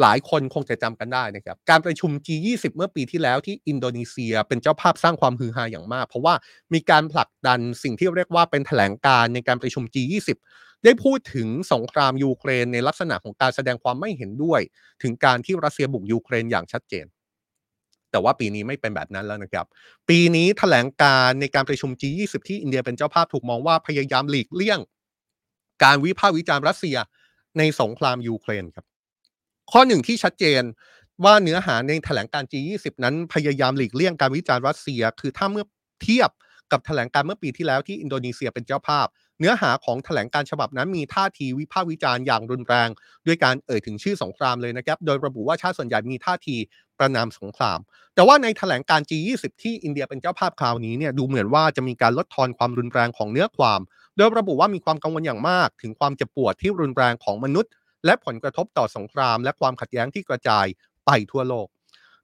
[0.00, 6.34] หลายคนคงจะจำกันได้นะครับ การประชุม G20 เมื่อปีที่แล้วที่อินโดนีเซียเป็นเจ้าภาพสร้างความฮือฮาอย่างมาก เพราะว่า
[6.74, 10.28] มีการผลักดันสิ่งที่เรียกว่าเป็นแถลงการในการประชุม G20
[10.84, 14.60] ได้พูดถึงสงครามยูเครนในลักษณะของการแสดงความไม่เห็นด้วย
[15.02, 17.06] ถึงการที่รัสเซียบุกยูเครนอย่างชัดเจน
[18.10, 19.66] แต่ว่าปีนี้ไม่เป็นแบบนั้นแล้วนะครับ
[20.08, 24.80] ปีนี้แถลงการณ์ในการประชุม G20 ที่อินเดียเป็นเจ้าภาพถูกมองว่าพยายามหลีกเลี่ยง
[25.84, 26.96] การวิพากษ์วิจารณ์รัสเซีย
[27.58, 28.86] ในสงครามยูเครนครับ
[29.72, 30.62] ข้อหนึ่งที่ชัดเจน
[31.24, 35.64] ว่าเนื้อหาในแถลงการ G20 นั้นพยายามหลีกเลี่ยงการวิจารณ์รัสเซีย คือถ้าเมื่อ
[36.02, 36.30] เทียบ
[36.72, 39.06] กับแถลงการณ์เมื่อปีที่แล้วที่อินโดนีเซียเป็นเจ้าภาพ
[39.40, 42.88] เนื้อหาของแถลงการณ์ฉบับนั้นมีท่าทีวิพากษ์วิจารณ์อย่างรุนแรง
[43.26, 46.56] ด้วยการเอ่ยถึงชื่อสงครามเลยนะครับ โดยระบุว่าชาติส่วนใหญ่มีท่าที
[46.98, 47.78] ประนามสงคราม
[48.14, 53.80] แต่ว่าในแถลงการ G20 ที่อินเดียเป็นเจ้าภาพคราวนี้เนี่ยดูเหมือนว่าจะมีการลดทอนความรุนแรงของเนื้อความ
[54.16, 57.70] โดยระบุว่ามีความกังวลอย่างมาก ถึงความเจ็บปวดที่รุนแรงของมนุษย์
[58.04, 60.66] และผลกระทบต่อสงคราม และความขัดแย้งที่กระจาย
[61.06, 61.66] ไปทั่วโลก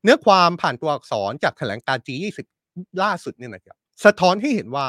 [0.03, 2.39] เนื้อความผ่านตัวอักษรจากแถลงการ G20
[3.03, 4.87] ล่าสุดเนี่ยนะครับสะท้อนให้เห็นว่า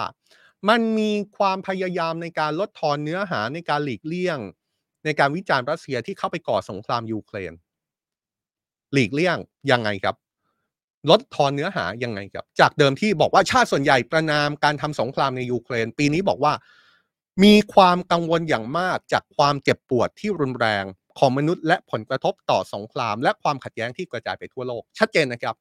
[0.69, 4.39] มันมีความพยายามในการลดทอนเนื้อหาในการหลีกเลี่ยง
[5.05, 7.53] ในการวิจารณ์รัสเซียที่เข้าไปก่อสงครามยูเครน
[8.93, 9.37] หลีกเลี่ยง
[9.71, 10.15] ยังไงครับ
[11.09, 16.53] ลดทอนเนื้อหายังไงครับ จากเดิมที่บอกว่าชาติส่วนใหญ่ประนามการทำสงครามในยูเครน ปีนี้บอกว่า
[17.43, 20.85] มีความกังวลอย่างมากจากความเจ็บปวดที่รุนแรง
[21.19, 25.55] ของมนุษย์และผลกระทบต่อสงคราม และความขัดแย้งที่กระจายไปทั่วโลก ชัดเจนนะครับ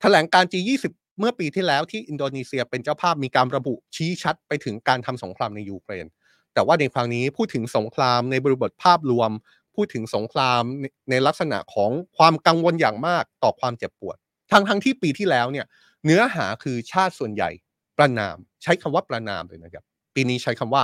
[0.00, 0.84] แถลงการ G20
[1.18, 6.06] เมื่อปีที่แล้วที่อินโดนีเซียเป็นเจ้าภาพมีการระบุชี้ชัดไปถึงการทำสงครามในยูเครน
[6.54, 9.30] แต่ว่าในครั้งนี้พูดถึงสงครามในบริบทภาพรวม
[9.74, 10.62] พูดถึงสงคราม
[11.10, 14.16] ในลักษณะของความกังวลอย่างมากต่อความเจ็บปวด
[14.52, 15.66] ทั้งทั้งที่ปีที่แล้วเนี่ย
[16.04, 17.50] เนื้อหาคือชาติส่วนใหญ่
[17.98, 20.82] ประนาม ใช้คำว่าประนามเลยนะครับ ปีนี้ใช้คำว่า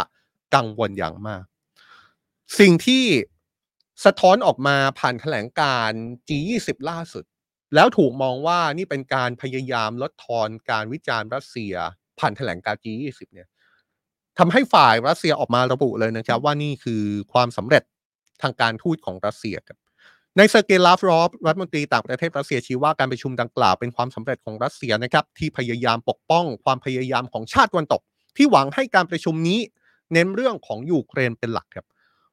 [0.55, 1.45] กังวลอย่างมาก
[2.59, 3.05] สิ่งที่
[4.05, 5.91] สะท้อนออกมาผ่านแถลงการ
[6.29, 7.25] G20 ล่าสุด
[7.75, 11.75] แล้วถูกมองว่านี่เป็นการพยายามลดทอนการวิจารณ์รัสเซีย
[12.19, 13.49] ผ่านแถลงการณ์ G20 เนี่ย
[14.39, 17.83] ทำให้ฝ่ายรัสเซียออกมาระบุเลยนะครับ ว่านี่คือความสำเร็จ
[18.43, 19.79] ทางการทูตของรัสเซียครับ
[20.37, 28.01] นายเซอร์เกย์ลาฟรอฟรัฐมนตรีต่างประเทศรัสเซียชี้ว่าการประชุมดังกล่าวเป็นความสำเร็จของรัสเซียนะครับที่พยายามปกป้องความพยายามของชาติตะวันตก
[28.37, 29.61] ที่หวังให้การประชุมนี้
[30.13, 31.87] เน้นเรื่องของยูเครนเป็นหลักครับ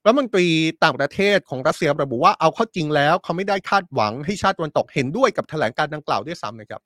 [0.05, 0.47] รัฐมนตรี
[0.83, 6.81] ต่างประเทศของรัสเซียระบุว่าเอาเข้าจริงแล้วเขาไม่ได้คาดหวังให้ชาติตะวันตกเห็นด้วยกับแถลงการดังกล่าวด้วยซ้ำนะครับ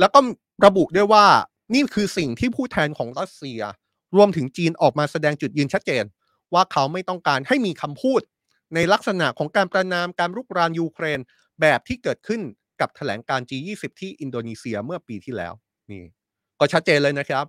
[0.00, 0.20] แล้วก็
[0.66, 1.24] ระบุด้วยว่า
[1.74, 3.60] นี่คือสิ่งที่ผู้แทนของรัสเซีย
[4.16, 6.04] รวมถึงจีนออกมาแสดงจุดยืนชัดเจน
[6.54, 8.20] ว่าเขาไม่ต้องการให้มีคำพูด
[8.74, 11.20] ในลักษณะของการประนามการรุกรานยูเครน
[11.60, 12.40] แบบที่เกิดขึ้น
[12.80, 15.52] กับแถลงการ G20 ที่อินโดนีเซียเมื่อปีที่แล้ว
[15.90, 16.04] นี่
[16.60, 17.44] ก็ชัดเจนเลยนะครับ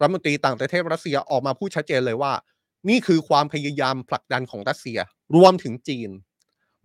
[0.00, 2.32] รัฐมนตรีต่างประเทศรัสเซียออกมาพูดชัดเจนเลยว่า
[2.88, 4.98] นี่คือความพยายามผลักดันของรัสเซีย
[5.36, 6.10] รวมถึงจีน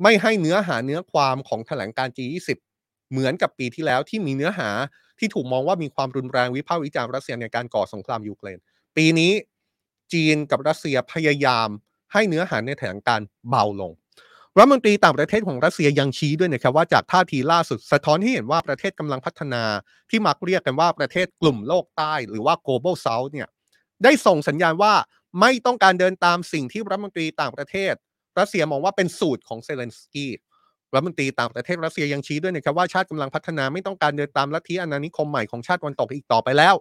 [0.04, 2.50] ไม่ให้เนื้อหาเนื้อความของแถลงการ G20
[3.12, 4.70] เหมือนกับปีที่แล้วที่มีเนื้อหา
[5.20, 8.58] ที่ถูกมองว่ามีความรุนแรงวิพากษ์วิจารณ์รัสเซียในการก่อสงครามยูเครน
[8.96, 9.32] ปีนี้
[10.14, 11.70] จีนกับรัสเซียพยายาม
[12.14, 13.92] ให้เนื้อหาในแถลงการเบาลง
[14.58, 19.64] รัฐมนตรีต่างประเทศของรัสเซียยังชี้ด้วยนะครับว่าจากท่าทีล่าสุดสะท้อนให้เห็นว่าประเทศกำลังพัฒนา
[20.10, 23.48] ที่มักเรียกกันว่าประเทศกลุ่มโลกใต้ หรือว่า global south เนี่ย
[24.04, 24.94] ได้ส่งสัญญาณว่า
[25.40, 27.94] ไม่ต้องการเดินตามสิ่งที่รัฐมนตรีต่างประเทศ
[28.40, 30.32] รัสเซียมองว่าเป็นสูตรของเซเลนสกี้
[30.94, 36.76] รัฐมนตรีต่างประเทศรัสเซียยังชี้ด้วยนะครับว่าชาติกำลังพัฒนาไม่ต้องการเดินตามลัทธิอาณานิคมใหม่ของชาติวันตกอีกต่อไปแล้ว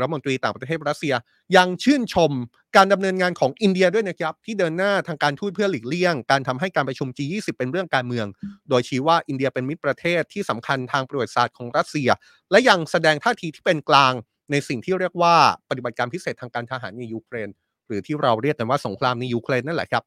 [0.00, 1.14] รัฐมนตรีต่างประเทศรัสเซีย
[1.56, 2.32] ยังชื่นชม
[2.76, 8.26] การดำเนินงานของอินเดียด้วยนะครับ ที่เดินหน้าทางการทูตเพื่อหลีกเลี่ยง การทำให้การประชุม G20 เป็นเรื่องการเมือง
[8.68, 12.08] โดยชี้ว่าอินเดียเป็นมิตรประเทศที่สำคัญทางประวัติศาสตร์ของรัสเซีย
[12.50, 14.12] และยังแสดงท่าทีที่เป็นกลาง
[14.50, 15.34] ในสิ่งที่เรียกว่า
[15.70, 17.48] ปฏิบัติการพิเศษทางการทหารในยูเครน
[17.90, 20.04] หรือที่เราเรียกกันว่าสงครามในยูเครนนั่นแหละครับ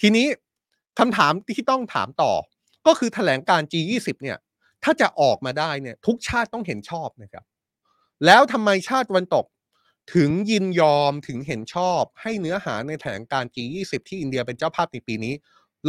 [0.00, 0.26] ทีนี้
[0.98, 2.32] คำถามที่ต้องถามต่อ
[2.86, 4.38] ก็คือแถลงการ G20 เนี่ย
[4.84, 7.44] ถ้าจะออกมาได้เนี่ย ทุกชาติต้องเห็นชอบนะครับ
[8.26, 9.46] แล้วทำไมชาติตะวันตก
[10.14, 15.34] ถึงยินยอมถึงเห็นชอบ ให้เนื้อหาในแถลงการ G20 ที่อินเดียเป็นเจ้าภาพในปีนี้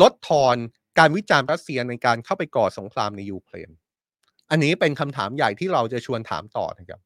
[0.01, 0.55] ลดทอน
[0.99, 3.69] การวิจารณ์รัสเซียในการเข้าไปก่อสงครามในยูเครน
[4.49, 6.99] อันนี้เป็นคำถามใหญ่ที่เราจะชวนถามต่อนะครับ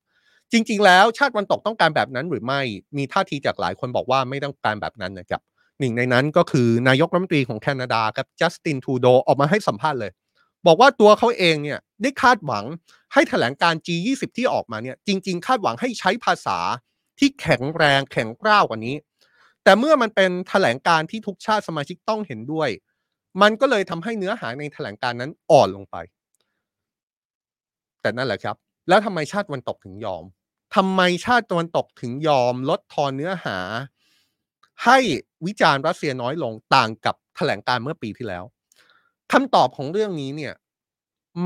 [0.52, 2.62] จริง ๆ แล้วชาติวันตกต้องการแบบนั้นหรือไม่
[2.98, 5.42] มีท่าทีจากหลายคนบอกว่าไม่ต้องการแบบนั้นนะครับ
[5.80, 10.12] หนึ่งในนั้นก็คือนายกรัฐมนตรีของแคนาดาครับจัสตินทูโดออกมาให้สัมภาษณ์เลย
[10.68, 12.66] บอกว่าตัวเขาเองเนี่ยได้คาดหวัง
[13.14, 16.60] ให้แถลงการ G20 ที่ออกมาเนี่ยจริง ๆ คาดหวังให้ใช้ภาษา
[17.20, 18.96] ที่แข็งแรงแข็งกร้าวกว่านี้
[19.64, 22.70] แต่เมื่อมันเป็นแถลงการที่ทุกชาติสมาชิกต้องเห็นด้วย
[23.42, 25.96] มันก็เลยทำให้เนื้อหาในแถลงการนั้นอ่อนลงไป
[28.02, 28.56] แต่นั่นแหละครับ
[28.90, 30.24] แล้วทำไมชาติวันตกถึงยอม
[30.75, 33.58] ทำไมชาติตะวันตกถึงยอมลดทอนเนื้อหา
[34.86, 34.97] ให้
[35.45, 38.43] วิจารณ์รัสเซียน้อยลงต่างกับแถลงการเมื่อปีที่แล้ว
[39.32, 40.53] คำตอบของเรื่องนี้เนี่ย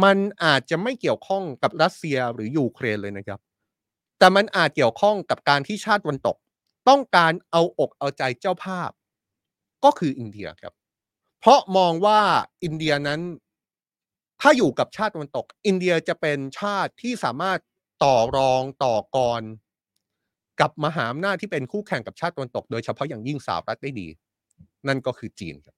[0.04, 3.40] มันอาจจะไม่เกี่ยวข้องกับรัสเซียหรือยูเครนเลยนะครับ
[4.18, 6.38] แต่มันอาจเกี่ยวข้องกับการที่ชาติตวันตก
[6.90, 8.90] ต้องการเอาอกเอาใจเจ้าภาพ
[9.84, 10.74] ก็คืออินเดียครับ
[11.40, 12.20] เพราะมองว่า
[12.64, 13.22] อินเดียนั้น
[14.42, 17.60] ถ้าอยู่กับชาติตวันตก อินเดียจะเป็นชาติที่สามารถ
[18.04, 19.42] ต่อรองต่อกร
[20.62, 24.08] กับมหาอำนาจที่เป็นคู่แข่งกับชาติตะวันตก โดยเฉพาะอย่างยิ่งสหรัฐได้ดี
[24.88, 25.76] นั่นก็คือจีนครับ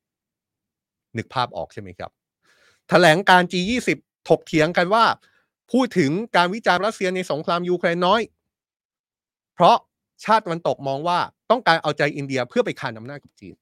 [1.18, 2.12] นึกภาพออกใช่ไหมครับ
[2.90, 3.90] แถลงการ G20
[4.30, 5.06] ถกเถียงกันว่า
[5.72, 8.22] พูดถึงการวิจารณ์รัสเซียในสงครามยูเครนน้อย
[9.54, 9.78] เพราะ
[10.26, 11.20] ชาติตะวันตกมองว่า
[11.52, 13.56] ต้องการเอาใจอินเดียเพื่อไปคานอำนาจกับจีน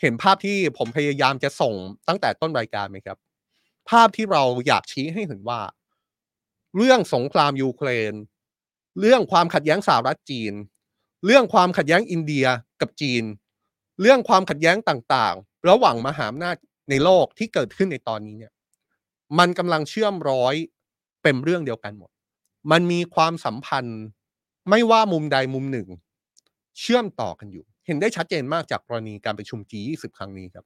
[0.00, 1.74] เห็นภาพที่ผมพยายามจะส่ง
[2.08, 3.18] ตั้งแต่ต้นรายการไหมครับ
[3.90, 5.60] ภาพที่เราอยากชี้ให้เห็นว่า
[6.76, 8.14] เรื่องสงครามยูเครน
[9.00, 10.52] เรื่องความขัดแย้งสหรัฐจีน
[11.26, 12.46] เรื่องความขัดแย้งอินเดีย
[12.80, 13.24] กับจีน
[14.00, 16.56] เรื่องความขัดแย้งต่างๆ ระหว่างมหาอำนาจ
[16.90, 18.52] ในโลกที่เกิดขึ้นในตอนนี้เนี่ย
[19.38, 20.54] มันกำลังเชื่อมร้อย
[21.22, 22.10] เป็นเรื่องเดียวกันหมด
[22.70, 24.00] มันมีความสัมพันธ์
[24.70, 25.88] ไม่ว่ามุมใดมุมหนึ่ง
[26.80, 30.64] เชื่อมต่อกันอยู่ เห็นได้ชัดเจนมากจากกรณีการประชุม G20 ครั้งนี้ครับ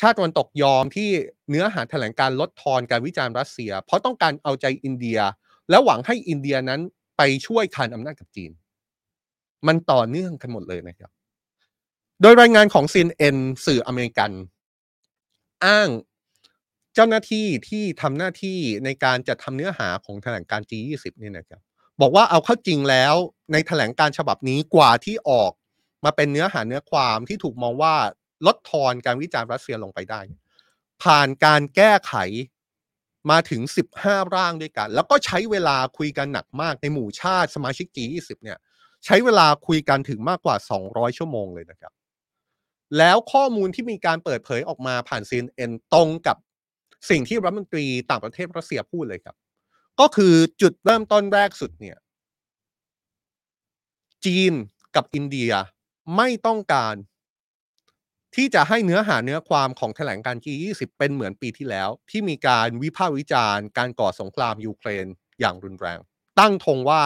[0.00, 1.08] ชาติตะวันตกยอมที่
[1.50, 5.18] เนื้อหาแถลงการลดทอนการวิจารณ์รัสเซีย เพราะต้องการเอาใจอินเดีย
[5.70, 6.80] และหวังให้อินเดียนั้น
[7.16, 8.50] ไปช่วยคานอำนาจกับจีน
[9.66, 11.10] มันต่อเนื่องกันหมดเลยนะครับ
[12.22, 14.30] โดยรายงานของ CNN สื่ออเมริกัน
[15.64, 15.88] อ้าง
[16.94, 21.60] เจ้าหน้าที่ที่ทำหน้าที่ในการจัดทำเนื้อหาของแถลงการ G20 นี่นะครับ
[22.00, 23.14] บอกว่าเอาเข้าจริงแล้ว
[23.52, 25.52] ในแถลงการฉบับนี้กว่าที่ออก
[26.04, 27.94] มาเป็นเนื้อหาเนื้อความที่ถูกมองว่า
[28.46, 30.20] ลดทอนการวิจารณ์รัสเซียลงไปได้
[31.02, 32.14] ผ่านการแก้ไข
[33.30, 33.62] มาถึง
[33.98, 38.58] 15 ร่างด้วยกัน แล้วก็ใช้เวลาคุยกันหนักมากในหมู่ชาติสมาชิก G20 เนี่ย
[39.04, 41.92] ใช้เวลาคุยกันถึงมากกว่า 200 ชั่วโมงเลยนะครับ
[42.98, 46.36] แล้วข้อมูลที่มีการเปิดเผยออกมาผ่าน CNN ตรงกับ
[47.10, 49.36] สิ่งที่รัฐมนตรีต่างประเทศรัสเซียพูดเลยครับ
[50.00, 51.96] ก็คือจุดเริ่มต้นแรกสุดเนี่ย
[54.24, 54.52] จีน
[54.96, 55.52] กับอินเดีย
[56.16, 56.94] ไม่ต้องการ
[58.34, 65.06] ที่จะให้เนื้อหาเนื้อความของแถลงการ G20 เป็นเหมือนปีที่แล้ว ที่มีการวิพากษ์วิจารณ์ การก่อสงครามยูเครน
[65.40, 65.98] อย่างรุนแรง
[66.40, 67.02] ตั้งธงว่า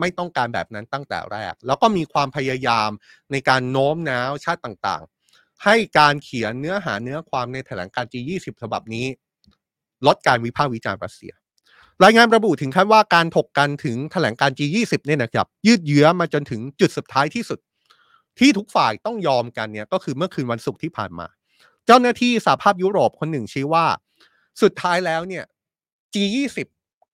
[0.00, 2.90] ไม่ต้องการแบบนั้นตั้งแต่แรก แล้วก็มีความพยายาม
[3.32, 9.06] ในการโน้มน้าวชาติต่างๆ ให้การเขียนเนื้อหาเนื้อความในแถลงการ G20 ฉบับนี้
[10.06, 11.32] ลดการวิพากษ์วิจารณ์รัสเซีย
[12.04, 17.58] รายงานระบุถึงขั้นว่าการถกกันถึงแถลงการ G20 เนี่ยนะครับยืดเยื้อมาจนถึงจุดสุดท้ายที่สุด
[18.38, 21.26] ที่ทุกฝ่ายต้องยอมกันเนี่ยก็คือเมื่อคืนวันศุกร์ที่ผ่านมา
[21.86, 23.86] เจ้าหน้าที่สหภาพยุโรปคนหนึ่งชี้ว่า
[24.62, 25.44] สุดท้ายแล้วเนี่ย
[26.14, 26.58] G20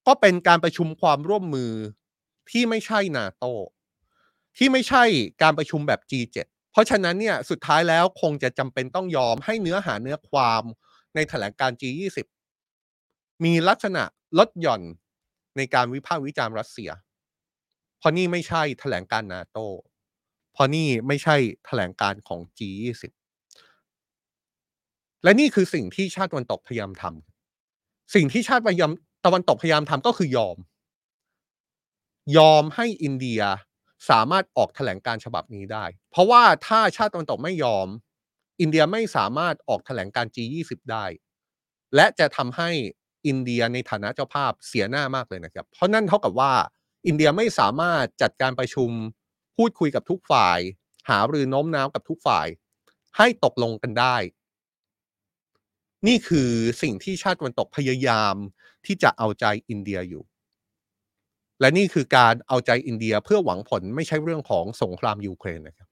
[0.07, 1.73] ก็เป็นการประชุมความร่วมมือ
[2.51, 3.45] ที่ไม่ใช่นาโต
[4.57, 5.05] ที่ไม่ใช่
[5.43, 6.37] การประชุมแบบ G7
[6.73, 10.63] เพราะฉะนั้นเนี่ยสุดท้ายแล้วคงจะจำเป็นต้องยอมให้เนื้อหาเนื้อความ
[11.15, 12.19] ในแถลงการ G20
[13.45, 14.03] มีลักษณะ
[14.39, 14.83] ลดหย่อน
[15.57, 16.91] ในการวิพากษ์วิจารณ์รัสเซีย
[17.99, 19.59] เพราะนี่ไม่ใช่แถลงการนาโต
[20.53, 21.37] เพราะนี่ไม่ใช่
[21.67, 23.03] แถลงการของ G20
[25.25, 28.93] และนี่คือสิ่งที่ชาติตะวันตกพยายามทำสิ่งที่ชาติพยายาม
[29.25, 30.57] ตะวันตกพยายามทำก็คือยอม
[32.37, 33.43] ยอมให้อินเดีย
[34.11, 37.87] สามารถออกแถลงการฉบับนี้ได้ เพราะว่าถ้าชาติตะวันตกไม่ยอม
[38.61, 41.05] อินเดียไม่สามารถออกแถลงการ G20 ได้
[41.95, 42.71] และจะทำให้
[43.27, 46.53] อินเดียในฐานะเจ้าภาพเสียหน้ามากเลยนะครับ เพราะนั่นเท่ากับว่า
[47.07, 48.91] อินเดียไม่สามารถจัดการประชุม
[49.57, 50.59] พูดคุยกับทุกฝ่าย
[51.09, 52.47] หารือโน้มน้าวกับทุกฝ่าย
[53.17, 54.17] ให้ตกลงกันได้
[56.07, 56.51] นี่คือ
[56.83, 58.35] สิ่งที่ชาติตะวันตกพยายาม
[58.87, 60.25] ที่จะเอาใจอินเดียอยู่
[61.61, 65.89] และนี่คือการเอาใจอินเดียเพื่อหวังผลไม่ใช่เรื่องของสงครามยูเครนนะครับ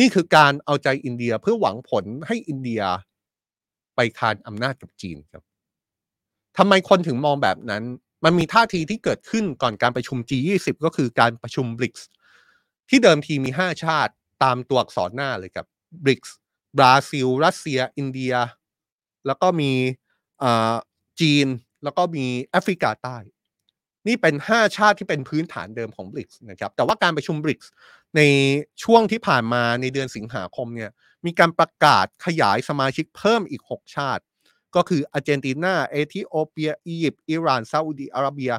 [0.00, 2.82] นี่คือการเอาใจอินเดียเพื่อหวังผลให้อินเดีย
[3.94, 5.42] ไปคานอำนาจกับจีนครับ
[6.58, 7.82] ทำไมคนถึงมองแบบนั้น
[8.24, 12.08] มันมีท่าทีที่เกิดขึ้นก่อนการประชุม G20 ก็คือการประชุมบริกส์
[12.94, 15.66] ที่เดิมทีมี 5 ชาติตามตัวอักษรหน้าเลยครับ
[16.04, 16.36] บริกส์
[16.78, 18.34] บราซิล รัสเซีย อินเดีย
[19.26, 19.72] แล้วก็มี
[21.20, 21.46] จีน
[21.84, 23.16] แล้วก็มีแอฟริกาใต้
[24.06, 27.70] นี่เป็น 5 ชาติที่เป็นพื้นฐานเดิมของบริกส์นะครับ แต่ว่าการประชุมบริกส์
[28.16, 28.20] ใน
[28.82, 30.90] ช่วงที่ผ่านมาในเดือนสิงหาคมเนี่ย
[31.26, 34.22] มีการประกาศขยายสมาชิกเพิ่มอีก 6 ชาติ
[34.76, 38.52] ก็คืออาร์เจนตินา เอธิโอเปีย อียิปต์ อิหร่าน ซาอุดีอาระเบีย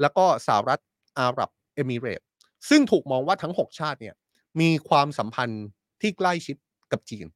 [0.00, 0.80] แล้วก็สหรัฐ
[1.18, 2.20] อาหรับเอมิเรต
[2.68, 4.14] ซึ่งถูกมองว่าทั้ง 6 ชาติเนี่ย
[4.60, 5.66] มีความสัมพันธ์
[6.00, 6.56] ที่ใกล้ชิด
[6.92, 7.26] กับจีน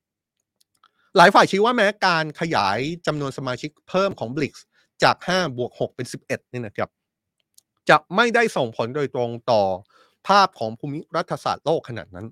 [1.16, 4.64] หลายฝ่ายชี้ว่าแม้การขยายจำนวนสมาชิกเพิ่มของบริกส์
[5.02, 6.90] จาก 5 บวก 6 เป็น 11นี่นะครับ
[7.88, 9.62] จะไม่ได้ส่งผลโดยตรงต่อ
[10.28, 12.26] ภาพของภูมิรัฐศาสตร์โลกขนาดนั้น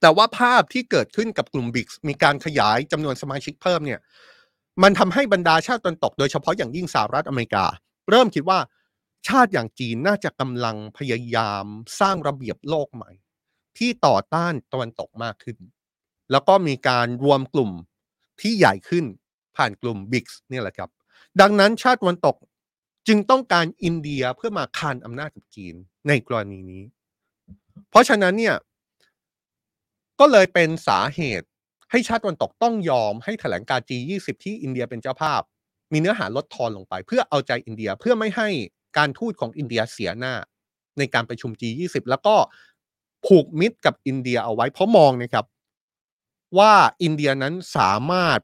[0.00, 4.00] แต่ว่าภาพที่เกิดขึ้นกับกลุ่มบริกส์มีการขยายจำนวนสมาชิกเพิ่มเนี่ย
[4.82, 7.64] มันทำให้บรรดาชาติตะวันตกโดยเฉพาะอย่างยิ่งสหรัฐอเมริกา
[8.10, 8.58] เริ่มคิดว่า
[9.26, 11.64] ชาติอย่างจีนน่าจะกำลังพยายาม
[12.00, 13.10] สร้างระเบียบโลกใหม่
[13.78, 15.56] ที่ต่อต้านตะวันตกมากขึ้น
[16.30, 17.70] แล้วก็มีการรวมกลุ่ม
[18.40, 19.04] ที่ใหญ่ขึ้น
[19.56, 20.90] ผ่านกลุ่มบิ๊กส์นี่แหละครับ
[21.40, 22.36] ดังนั้นชาติตะวันตก
[23.08, 25.74] จึงต้องการอินเดียเพื่อมาคานอำนาจกับจีน
[26.08, 26.82] ในกรณีนี้
[27.90, 28.56] เพราะฉะนั้นเนี่ย
[30.20, 31.46] ก็เลยเป็นสาเหตุ
[31.90, 35.42] ให้ชาติตะวันตกต้องยอมให้แถลงการ G20 ที่อินเดียเป็นเจ้าภาพ
[35.92, 38.48] มีเนื้อหาลดทอนลงไป เพื่อเอาใจอินเดียเพื่อไม่ให้
[38.96, 40.34] การทูตของอินเดียเสียหน้า
[40.98, 42.36] ในการประชุม G20 แล้วก็
[43.26, 45.46] ผูกมิตรกับอินเดียเอาไว้ เพราะมองนะครับ
[46.58, 46.72] ว่า
[47.02, 48.40] อินเดียนั้นสามารถ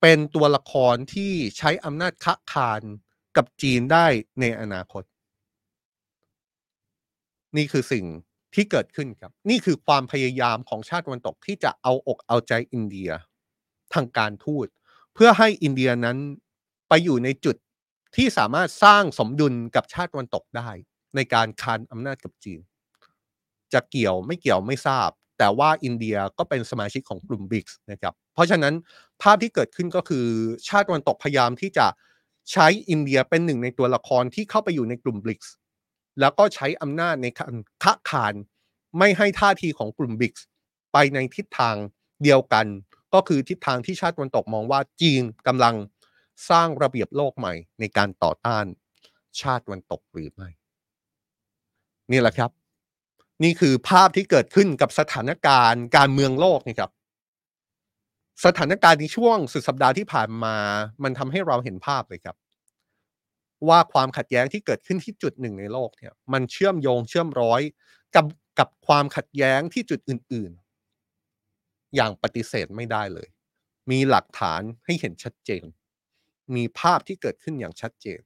[0.00, 2.82] เป็นตัวละครที่ใช้อำนาจคะคาน
[3.36, 4.06] กับจีนได้
[4.40, 5.02] ในอนาคต
[7.56, 8.04] นี่คือสิ่ง
[8.54, 13.10] ที่เกิดขึ้นครับ นี่คือความพยายามของชาติตะวันตกที่จะเอาอกเอาใจอินเดีย
[13.94, 14.66] ทางการทูต
[15.14, 16.18] เพื่อให้อินเดียนั้น
[16.88, 17.56] ไปอยู่ในจุด
[18.16, 20.68] ที่สามารถสร้างสมดุลกับชาติตะวันตกได้
[21.16, 22.60] ในการคานอำนาจกับจีน
[23.72, 28.74] จะเกี่ยวไม่เกี่ยวไม่ทราบ แต่ว่าอินเดียก็เป็นสมาชิกของกลุ่มบิกส์นะครับเพราะฉะนั้น
[29.22, 30.26] ภาพที่เกิดขึ้นก็คือ
[30.68, 31.86] ชาติตะวันตกพยายามที่จะ
[32.52, 35.52] ใช้อินเดียเป็นหนึ่งในตัวละครที่เข้าไปอยู่ในกลุ่มบริกส์
[36.20, 38.34] แล้วก็ใช้อำนาจในการคะคาน
[38.98, 40.46] ไม่ให้ท่าทีของกลุ่มบริกส์
[40.92, 41.76] ไปในทิศทาง
[42.22, 42.66] เดียวกัน
[43.14, 45.74] ก็คือทิศทางที่ชาติตะวันตกมองว่าจีนกำลัง
[46.50, 48.66] สร้างระเบียบโลกใหม่ในการต่อต้าน
[49.40, 50.48] ชาติวันตกหรือไม่
[52.12, 52.50] นี่แหละครับ
[53.42, 56.90] นี่คือภาพที่เกิดขึ้นกับสถานการณ์การเมืองโลกนี่ครับ
[58.44, 60.56] สถานการณ์ในช่วงสุดสัปดาห์ที่ผ่านมา
[61.02, 62.36] มันทำให้เราเห็นภาพเลยครับ
[63.68, 67.60] ว่าความขัดแย้งที่เกิดขึ้นที่จุดหนึ่งในโลกเนี่ย มันเชื่อมโยงเชื่อมร้อย
[68.14, 68.26] กับ
[68.58, 70.52] กับความขัดแย้งที่จุดอื่น
[71.24, 73.28] ๆ อย่างปฏิเสธไม่ได้เลย
[73.90, 75.64] มีหลักฐานให้เห็นชัดเจน
[76.54, 78.20] มีภาพที่เกิดขึ้นอย่างชัดเจน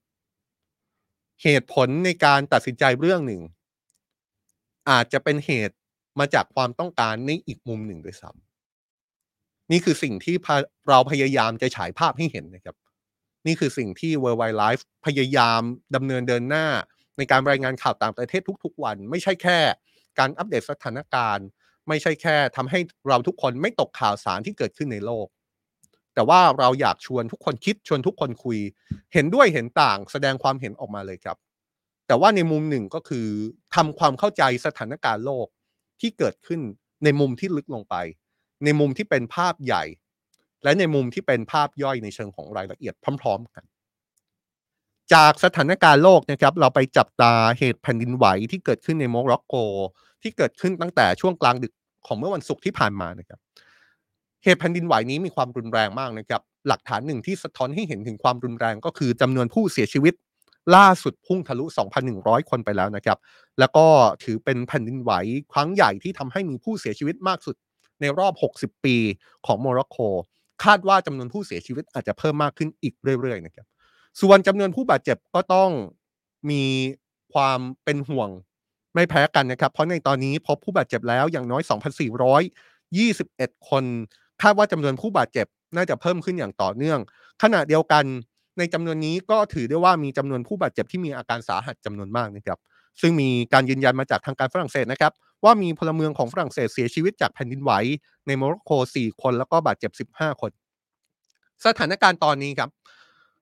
[1.42, 3.42] เหตุผลในการตัดสินใจเรื่องหนึ่ง
[4.90, 5.76] อาจจะเป็นเหตุ
[6.18, 10.36] มาจากความต้องการในอีกมุมหนึ่งด้วยซ้ำนี่คือสิ่งที่
[10.88, 12.76] เราพยายามจะฉายภาพให้เห็นนะครับ
[13.46, 15.60] นี่คือสิ่งที่ World Wide Life พยายาม
[15.94, 16.66] ดำเนินเดินหน้า
[17.16, 19.58] ในการรายงานข่าวต่างประเทศทุก ๆ วัน ไม่ใช่แค่
[20.18, 21.46] การอัปเดตสถานการณ์
[21.88, 25.26] ไม่ใช่แค่ทำให้เราทุกคนไม่ตกข่าวสารที่เกิดขึ้นในโลก
[26.18, 28.58] แต่ว่าเราอยากชวนทุกคนคิดชวนทุกคนคุย
[29.12, 31.36] เห็นด้วยเห็นต่างแสดงความเห็นออกมาเลยครับ
[32.06, 33.26] แต่ว่าในมุมหนึ่งก็คือ
[33.74, 35.46] ทำความเข้าใจสถานการณ์โลก
[36.00, 36.60] ที่เกิดขึ้น
[37.04, 37.94] ในมุมที่ลึกลงไป
[38.64, 39.84] ในมุมที่เป็นภาพใหญ่
[40.64, 43.64] และในมุมที่เป็นภาพย่อยในเชิงของรายละเอียดพร้อม ๆ กัน
[45.12, 49.54] จากสถานการณ์โลกนะครับ เราไปจับตาเหตุแผ่นดินไหวที่เกิดขึ้นในโมร็อกโก
[50.22, 51.72] ที่เกิดขึ้นตั้งแต่ช่วงกลางดึก
[52.06, 53.38] ของเมื่อวันศุกร์ที่ผ่านมานะครับ
[54.44, 60.14] เหตุแผ่นดินไหวนี้มีความรุนแรงมากนะครับ หลักฐานหนึ่งที่สะท้อนให้เห็นถึงความรุนแรงก็คือจำนวนผู้เสียชีวิต
[60.76, 61.64] ล่าสุดพุ่งทะลุ
[62.08, 63.18] 2,100 คนไปแล้วนะครับ
[63.58, 63.86] แล้วก็
[64.24, 65.12] ถือเป็นแผ่นดินไหว
[65.52, 67.56] ครั้งใหญ่ที่ทำให้มีผู้เสียชีวิตมากสุด
[68.00, 68.96] ในรอบ 60 ปี
[69.46, 69.96] ของโมร็อกโก
[70.64, 73.66] คาดว่าจำนวนผู้เสียชีวิตอาจจะเพิ่มมากขึ้นอีกเรื่อยๆนะครับ
[74.20, 75.70] ส่วนจำนวนผู้บาดเจ็บก็ต้อง
[76.50, 76.64] มี
[77.32, 78.28] ความเป็นห่วง
[78.94, 81.62] ไม่แพ้กันนะครับ เพราะในตอนนี้พบผู้บาดเจ็บแล้วอย่างน้อย
[82.84, 83.84] 2,421 คน
[84.42, 85.46] คาดว่าจำนวนผู้บาดเจ็บ
[85.76, 86.98] น่าจะเพิ่มขึ้นอย่างต่อเนื่อง
[87.42, 88.04] ขณะเดียวกัน
[88.58, 92.58] ในจำนวนนี้ก็ถือได้ว่ามีจำนวนผู้บาดเจ็บที่มีอาการสาหัสจำนวนมากนะครับ
[93.00, 95.12] ซึ่งมีการยืนยันมาจากทางการฝรั่งเศสนะครับ
[95.44, 97.72] ว่ามีพลเมืองของฝรั่งเศสเสียชีวิตจากแผ่นดินไหว
[98.26, 100.50] ในโมร็อกโก 4 คนแล้วก็บาดเจ็บ 15 คน
[101.66, 102.70] สถานการณ์ตอนนี้ครับ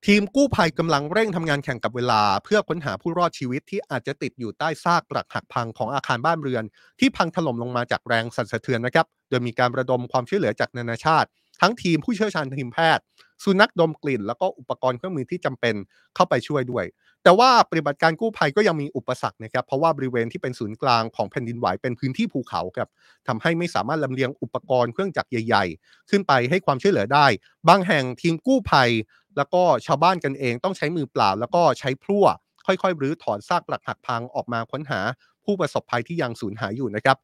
[0.06, 6.64] ทีมกู้ภัยกำลังเร่งทำงานแข่งกับเวลา เพื่อค้นหาผู้รอดชีวิตที่อาจจะติดอยู่ใต้ซากปรักหักพังของอาคารบ้านเรือน
[7.00, 11.28] ที่พังถล่มลงมาจากแรงสั่นสะเทือนนะครับ โดยมีการระดมความช่วยเหลือจากนานาชาติ
[11.60, 13.04] ทั้งทีมผู้เชี่ยวชาญทีมแพทย์
[13.44, 15.74] สุนัขดมกลิ่น แล้วก็อุปกรณ์เครื่องมือที่จำเป็น
[16.14, 16.84] เข้าไปช่วยด้วย
[17.22, 22.88] แต่ว่าปฏิบัติการกู้ภัยก็ยังมีอุปสรรคนะครับเพราะว่าบริเวณที่เป็นศูนย์กลางของแผ่นดินไหวเป็นพื้นที่ภูเขาครับ
[23.28, 27.26] ทำให้ไม่สามารถลำเลียงอุปกรณ์เครื่องจักรใหญ่ ๆ ขึ้นไปให้ความช่วยเหลือได้
[27.68, 28.90] บางแห่งทีมกู้ภัย
[29.36, 32.26] แล้วก็ชาวบ้านกันเองต้องใช้มือเปล่า แล้วก็ใช้พลั่ว
[32.66, 35.00] ค่อยๆรื้อถอนซากปรักหักพังออกมาค้นหา
[35.44, 37.16] ผู้ประสบภัยที่ยังสูญหายอยู่นะครับ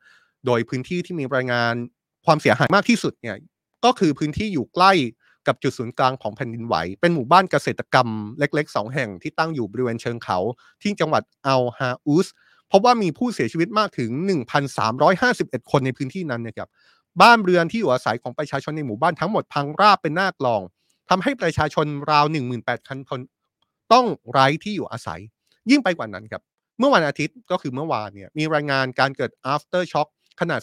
[0.46, 1.74] โดยพื้นที่ที่มีรายงาน
[2.26, 3.36] ความเสียหายมากที่สุดเนี่ย
[3.84, 4.92] ก็คือพื้นที่อยู่ใกล้
[5.46, 10.38] กับจุดศูนย์กลางของแผ่นดินไหว เป็นหมู่บ้านเกษตรกรรมเล็กๆ 2 แห่งที่ตั้งอยู่บริเวณเชิงเขา
[10.82, 12.26] ที่จังหวัดอัลฮาอุส
[12.72, 14.10] พบว่ามีผู้เสียชีวิตมากถึง
[14.90, 16.68] 1,351 คนในพื้นที่นั้นนะครับ
[17.22, 20.62] บ้านเรือนที่อยู่อาศัยของประชาชนในหมู่บ้านทั้งหมดพังราบเป็นหน้ากลอง
[21.10, 22.24] ทำให้ประชาชนราว
[22.66, 23.20] 18,000 คน
[23.92, 25.20] ต้องไร้ที่อยู่อาศัย
[25.70, 26.42] ยิ่งไปกว่านั้นครับ
[26.78, 30.08] เมื่อวันอาทิตย์ก็คือเมื่อวานเนี่ยมีรายงานการเกิด after shock
[30.40, 30.60] ขนาด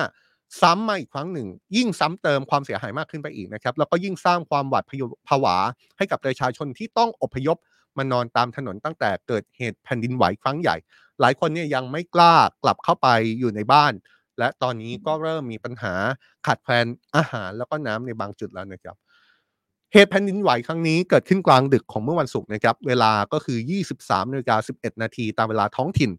[0.00, 4.84] 4.5 ซ้ำมาอีกครั้งหนึ่ง ยิ่งซ้ำเติมความเสียหายมากขึ้นไปอีกนะครับแล้วก็ยิ่งสร้างความหวาด
[5.28, 5.56] ผวา
[5.96, 7.56] ให้กับประชาชนที่ต้องอพยพ
[7.98, 10.76] มานอนตามถนนตั้งแต่เกิดเหตุแผ่นดินไหวครั้งใหญ่
[11.20, 13.92] หลายคนเนี่ยยังไม่กล้ากลับเข้าไปอยู่ในบ้าน
[14.38, 15.94] และตอนนี้ก็เริ่มมีปัญหา
[16.46, 18.96] ขาดแคลนอาหารแล้วก็น้ำในบางจุดแล้วนะครับ
[19.92, 23.58] เหตุแผ่นดินไหวครั้งนี้เกิดขึ้นกลางดึกของเมื่อวันศุกร์นะครับ เวลาก็คือ
[23.96, 26.10] 23นาฬิกา11 นาทีตามเวลาท้องถิ่น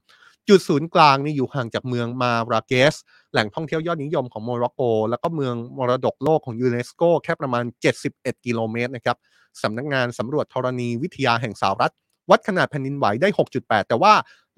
[0.49, 2.95] จุดศูนย์กลางนี่อยู่ห่างจากเมืองมาราเกส
[3.31, 7.63] แหล่งท่องเที่ยวยอดนิยมของโมร็อกโก แล้วก็เมืองมรดกโลกของยูเนสโกแค่ประมาณ
[8.03, 9.17] 71 กิโลเมตรนะครับ
[9.61, 11.93] สำนักงานสำรวจธรณีวิทยาแห่งสหรัฐ
[12.29, 13.29] วัดขนาดแผ่นดินไหวได้
[13.59, 14.13] 6.8 แต่ว่า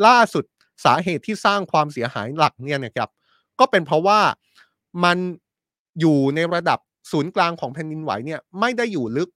[0.06, 0.44] ล่าสุด
[0.86, 3.10] สาเหตุที่สร้างความเสียหายหลักเนี่ยนะครับ
[3.60, 4.20] ก็เป็นเพราะว่า
[5.04, 5.18] มัน
[6.00, 6.80] อยู่ในระดับ
[7.12, 9.30] ศูนย์กลางของแผ่นดินไหวเนี่ยไม่ได้อยู่ลึก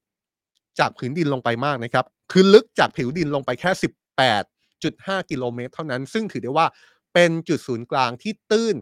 [0.79, 3.71] จากผืนดินลงไปมากนะครับ คือลึกจากผิวดินลงไปแค่
[4.17, 6.67] 18 1.5 กิโลเมตร เท่านั้น ซึ่งถือได้ว่า
[7.13, 8.75] เป็นจุดศูนย์กลางที่ตื้น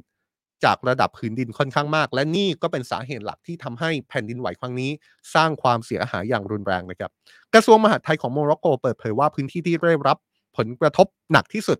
[0.64, 4.92] จากระดับผืนดินค่อนข้างมาก และนี่ก็เป็นสาเหตุหลักที่ทำให้แผ่นดินไหวครั้งนี้
[5.34, 7.12] สร้างความเสียหายอย่างรุนแรงนะครับ
[7.54, 10.18] กระทรวงมหาดไทยของโมร็อกโกเปิดเผยว่าพื้นที่ที่ได้รับ
[10.58, 11.78] ผลกระทบหนักที่สุด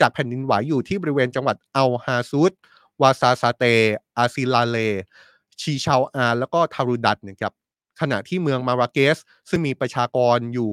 [0.00, 2.52] จากแผ่นดินไหวอยู่ที่บริเวณจังหวัดอัลฮาอูซ
[3.02, 3.64] วาร์ซาซาเต
[4.16, 4.76] อาซิลาล
[5.60, 7.52] ชีชาวา แล้วก็ทารูดานต์นะครับ
[8.00, 9.16] ขณะที่เมืองมาราเกช
[9.50, 10.70] ซึ่งมีประชากรอยู่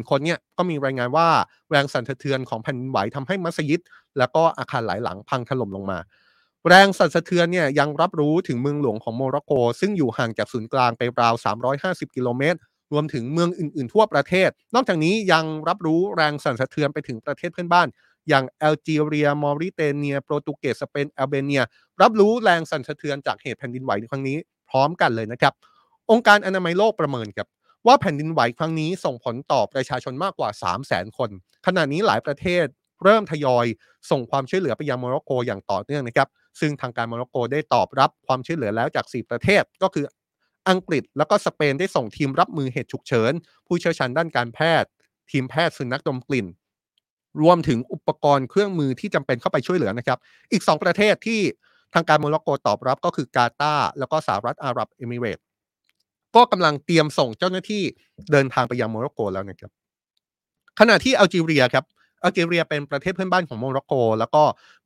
[0.00, 1.28] 840,000 คนเนี่ยก็มีรายงานว่า
[1.70, 3.80] แรงสั่นสะเทือนของแผ่นดินไหวทำให้มัสยิด
[4.18, 5.98] แล้วก็อาคารหลายหลังพังถล่มลงมา
[6.68, 11.34] แรงสั่นสะเทือนเนี่ยยังรับรู้ถึงเมืองหลวงของโมร็อกโก ซึ่งอยู่ห่างจากศูนย์กลางไปราว
[11.74, 12.58] 350 กิโลเมตร
[12.92, 17.88] รวมถึงเมืองอื่น ๆ ทั่วประเทศ นอกจากนี้ยังรับรู้แรงสั่นสะเทือนไปถึงประเทศเพื่อนบ้าน
[18.28, 21.62] อย่างแอลจีเรีย มอริเตเนีย โปรตุเกส สเปนแอลเบเนีย
[22.02, 24.36] รับรู้แรงสั่นสะเทือนจากเหตุแผ่นดินไหวในครั้งนี้
[24.70, 25.52] พร้อมกันเลยนะครับ
[26.10, 27.48] องค์การอนามัยโลกประเมินครับ
[27.86, 31.30] ว่าแผ่นดินไหวครั้งนี้ส่งผลต่อประชาชนมากกว่า 3 0 0 0 0 0คน
[31.66, 32.66] ขณะนี้หลายประเทศ
[33.04, 33.66] เริ่มทยอย
[34.10, 36.28] ส่งความช่วยเหลือไปยังโมร็อกโกอย่างต่อเนื่องนะครับ
[36.60, 40.04] ซึ่งทางการโมร็อกโกได้ตอบรับความช่วยเหลือแล้วจาก 4 ประเทศ ก็คือ
[40.68, 43.32] อังกฤษแล้วก็สเปนได้ส่งทีมรับมือเหตุฉุกเฉิน
[43.66, 44.88] ผู้เชี่ยวชาญด้านการแพทย์
[45.30, 46.46] ทีมแพทย์สุนัขดมกลิ่น
[47.42, 50.18] รวมถึงอุปกรณ์เครื่องมือที่จำเป็นเข้าไปช่วยเหลือนะครับ
[50.52, 51.40] อีก 2 ประเทศที่
[51.94, 55.44] ทางการโมร็อกโกตอบรับก็คือกาตาร์แล้วก็สหรัฐอาหรับเอมิเรตส์
[56.36, 57.82] ก็กำลังเตรียมส่งเจ้าหน้าที่
[58.32, 59.70] เดินทางไปยังโมร็อกโกแล้วนะครับ
[60.80, 61.84] ขณะที่อัลจีเรียครับ
[62.22, 64.42] อัลจีเรียเป็นประเทศเพื่อนบ้านของโมร็อกโก แล้วก็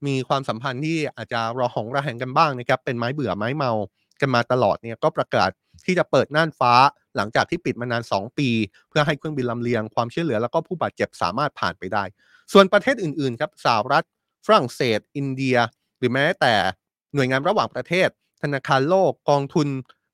[0.06, 3.72] มีความสัมพันธ์ที่อาจจะระหองระแหงกันบ้างนะครับ เป็นไม้เบื่อไม้เมา
[4.20, 5.50] กันมาตลอดเนี่ยก็ประกาศ
[5.84, 6.72] ที่จะเปิดน่านฟ้า
[7.16, 8.48] หลังจากที่ปิดมานาน 2 ปี
[8.88, 12.04] เพื่อให้เครื่องบินลำเลียงความช่วยเหลือแล้วก็ผู้บาดเจ็บสามารถผ่านไปได้
[12.52, 14.06] ส่วนประเทศอื่นๆครับสหรัฐ
[14.46, 15.56] ฝรั่งเศส อินเดีย
[15.98, 16.54] หรือแม้แต่
[17.14, 18.08] หน่วยงานระหว่างประเทศ
[18.42, 19.68] ธนาคารโลกกองทุน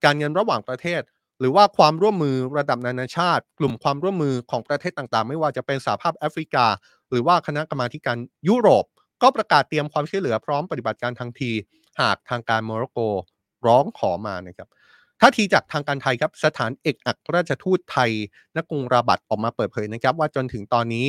[0.05, 1.01] การเงินระหว่างประเทศ
[1.45, 6.67] รือว่าความร่วมมือระดับนานาชาติ กลุ่มความร่วมมือของประเทศต่างๆ ไม่ว่าจะเป็นสหภาพแอฟริกา
[7.09, 8.17] หรือว่าคณะกรรมาการ
[8.49, 8.85] ยุโรป
[9.23, 11.53] ก็ประกาศเตรียมความช่วยเหลือพร้อมปฏิบัติการทันที
[12.01, 12.99] หากทางการโมร็อกโก
[13.67, 14.69] ร้องขอมานะครับ
[15.21, 18.11] ท่าทีจากทางการไทยครับสถานเอกอัครราชทูตไทย
[18.57, 21.07] ณกรุงราบัตออกมาเปิดเผยนะครับ ว่าจนถึงตอนนี้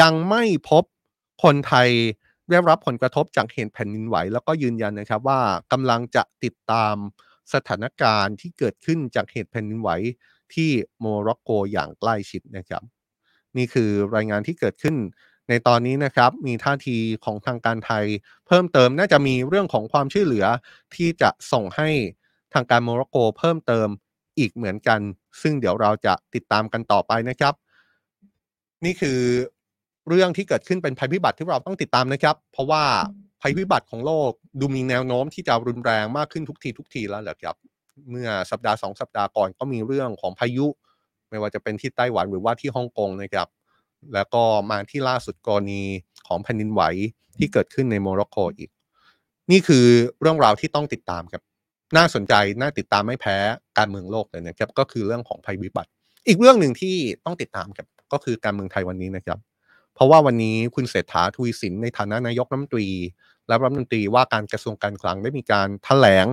[0.00, 0.84] ยังไม่พบ
[1.42, 1.88] คนไทย
[2.50, 5.40] ได้รับผลกระทบจากเหตุแผ่นดินไหว แล้วก็ยืนยันนะครับว่า
[5.72, 6.94] กำลังจะติดตาม
[7.54, 9.90] สถานการณ์ที่เกิดขึ้นจากเหตุแผ่นดินไหว
[10.54, 10.70] ที่
[11.00, 12.82] โมร็อกโกอย่างใกล้ชิดนะครับ
[13.56, 14.96] นี่คือรายงานที่เกิดขึ้น
[15.48, 18.04] ในตอนนี้นะครับมีท่าทีของทางการไทย
[18.46, 20.46] เพิ่มเติมน่าจะมีเรื่องของความช่วยเหลือ
[20.94, 21.88] ที่จะส่งให้
[22.54, 23.88] ทางการโมร็อกโกเพิ่มเติม
[24.38, 25.00] อีกเหมือนกัน
[25.42, 27.54] ซึ่งเดี๋ยวเราจะติดตามกันต่อไปนะครับ
[28.84, 29.18] นี่คือ
[30.08, 32.84] เรื่องที่เกิดขึ้นเป็นภัยพิบัติที่เราต้องติดตามนะครับ เพราะว่า
[33.42, 34.30] ภัยพิบัติของโลก
[34.60, 37.56] ดูมีแนวโน้มที่จะรุนแรงมากขึ้นทุกทีทุกทีแล้วแหละครับ
[38.10, 40.66] เมื่อสัปดาห์สองสัปดาห์ก่อนก็มีเรื่องของพายุ
[41.28, 43.48] ไม่ว่าจะเป็นที่ไต้หวันหรือว่าที่ฮ่องกงนะครับ
[44.14, 45.82] แล้วก็มาที่ล่าสุดกรณี
[46.26, 46.82] ของแผ่นดินไหว
[47.38, 48.70] ที่เกิดขึ้นในโมร็อกโกอีก
[49.50, 49.86] นี่คือ
[50.20, 51.42] เรื่องราวที่ต้องติดตามครับ
[51.96, 53.36] น่าสนใจน่าติดตามไม่แพ้
[53.78, 55.90] การเมืองโลกเลยนะครับ ก็คือเรื่องของภัยวิบัติ
[56.28, 59.38] อีกเรื่องหนึ่งที่ต้องติดตามครับก็คือการเมืองไทยวันนี้นะครับ
[59.94, 62.88] เพราะว่าวันนี้คุณเศรษฐาทวีสินในฐานะนายกรัฐมนตรี
[63.48, 66.26] และรัฐมนตรีว่าการกระทรวงการคลังได้มีการแถลง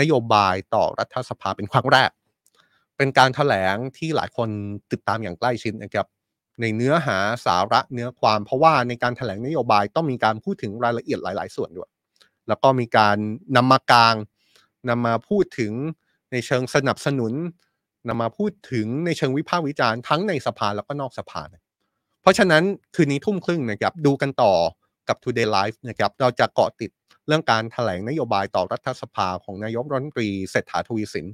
[0.00, 2.10] นโยบายต่อรัฐสภาเป็นครั้งแรก
[2.96, 4.48] เป็นการแถลงที่หลายคน
[4.92, 6.06] ติดตามอย่างใกล้ชิดนะครับ
[6.60, 11.90] ในเนื้อหาสาระเนื้อความเพราะว่าในการแถลงนโยบายต้องมีการพูดถึงรายละเอียดหลาย ๆ ส่วนด้วย
[12.48, 13.16] แล้วก็มีการ
[13.56, 14.14] นำมากลาง
[14.88, 15.72] นำมาพูดถึง
[16.32, 17.32] ในเชิงสนับสนุน
[18.08, 21.61] นำมาพูดถึงในเชิงวิพากษ์วิจารณ์ทั้งในสภาแล้วก็นอกสภานะ
[22.22, 22.62] เพราะฉะนั้น
[22.94, 24.52] คืนนี้ทุ่มครึ่งนะครับดูกันต่อ
[25.08, 26.90] กับ Today Live นะครับเราจะเกาะติด
[27.26, 31.26] เรื่องการแถลงนโยบายต่อรัฐสภาของนายกรัฐมนตรีเศรษฐาทวีสิน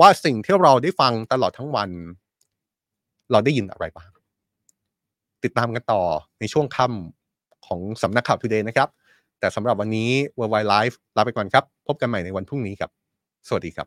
[0.00, 1.90] ว่าสิ่งที่เราได้ฟังตลอดทั้งวัน
[3.30, 4.10] เราได้ยินอะไรบ้าง
[5.44, 6.02] ติดตามกันต่อ
[6.40, 8.88] ในช่วงค่ำของสำนักข่าว Today นะครับ
[9.38, 12.90] แต่สำหรับวันนี้ Worldwide Live ลาไปก่อนครับ พบกันใหม่ในวันพรุ่งนี้ครับ
[13.48, 13.86] สวัสดีครับ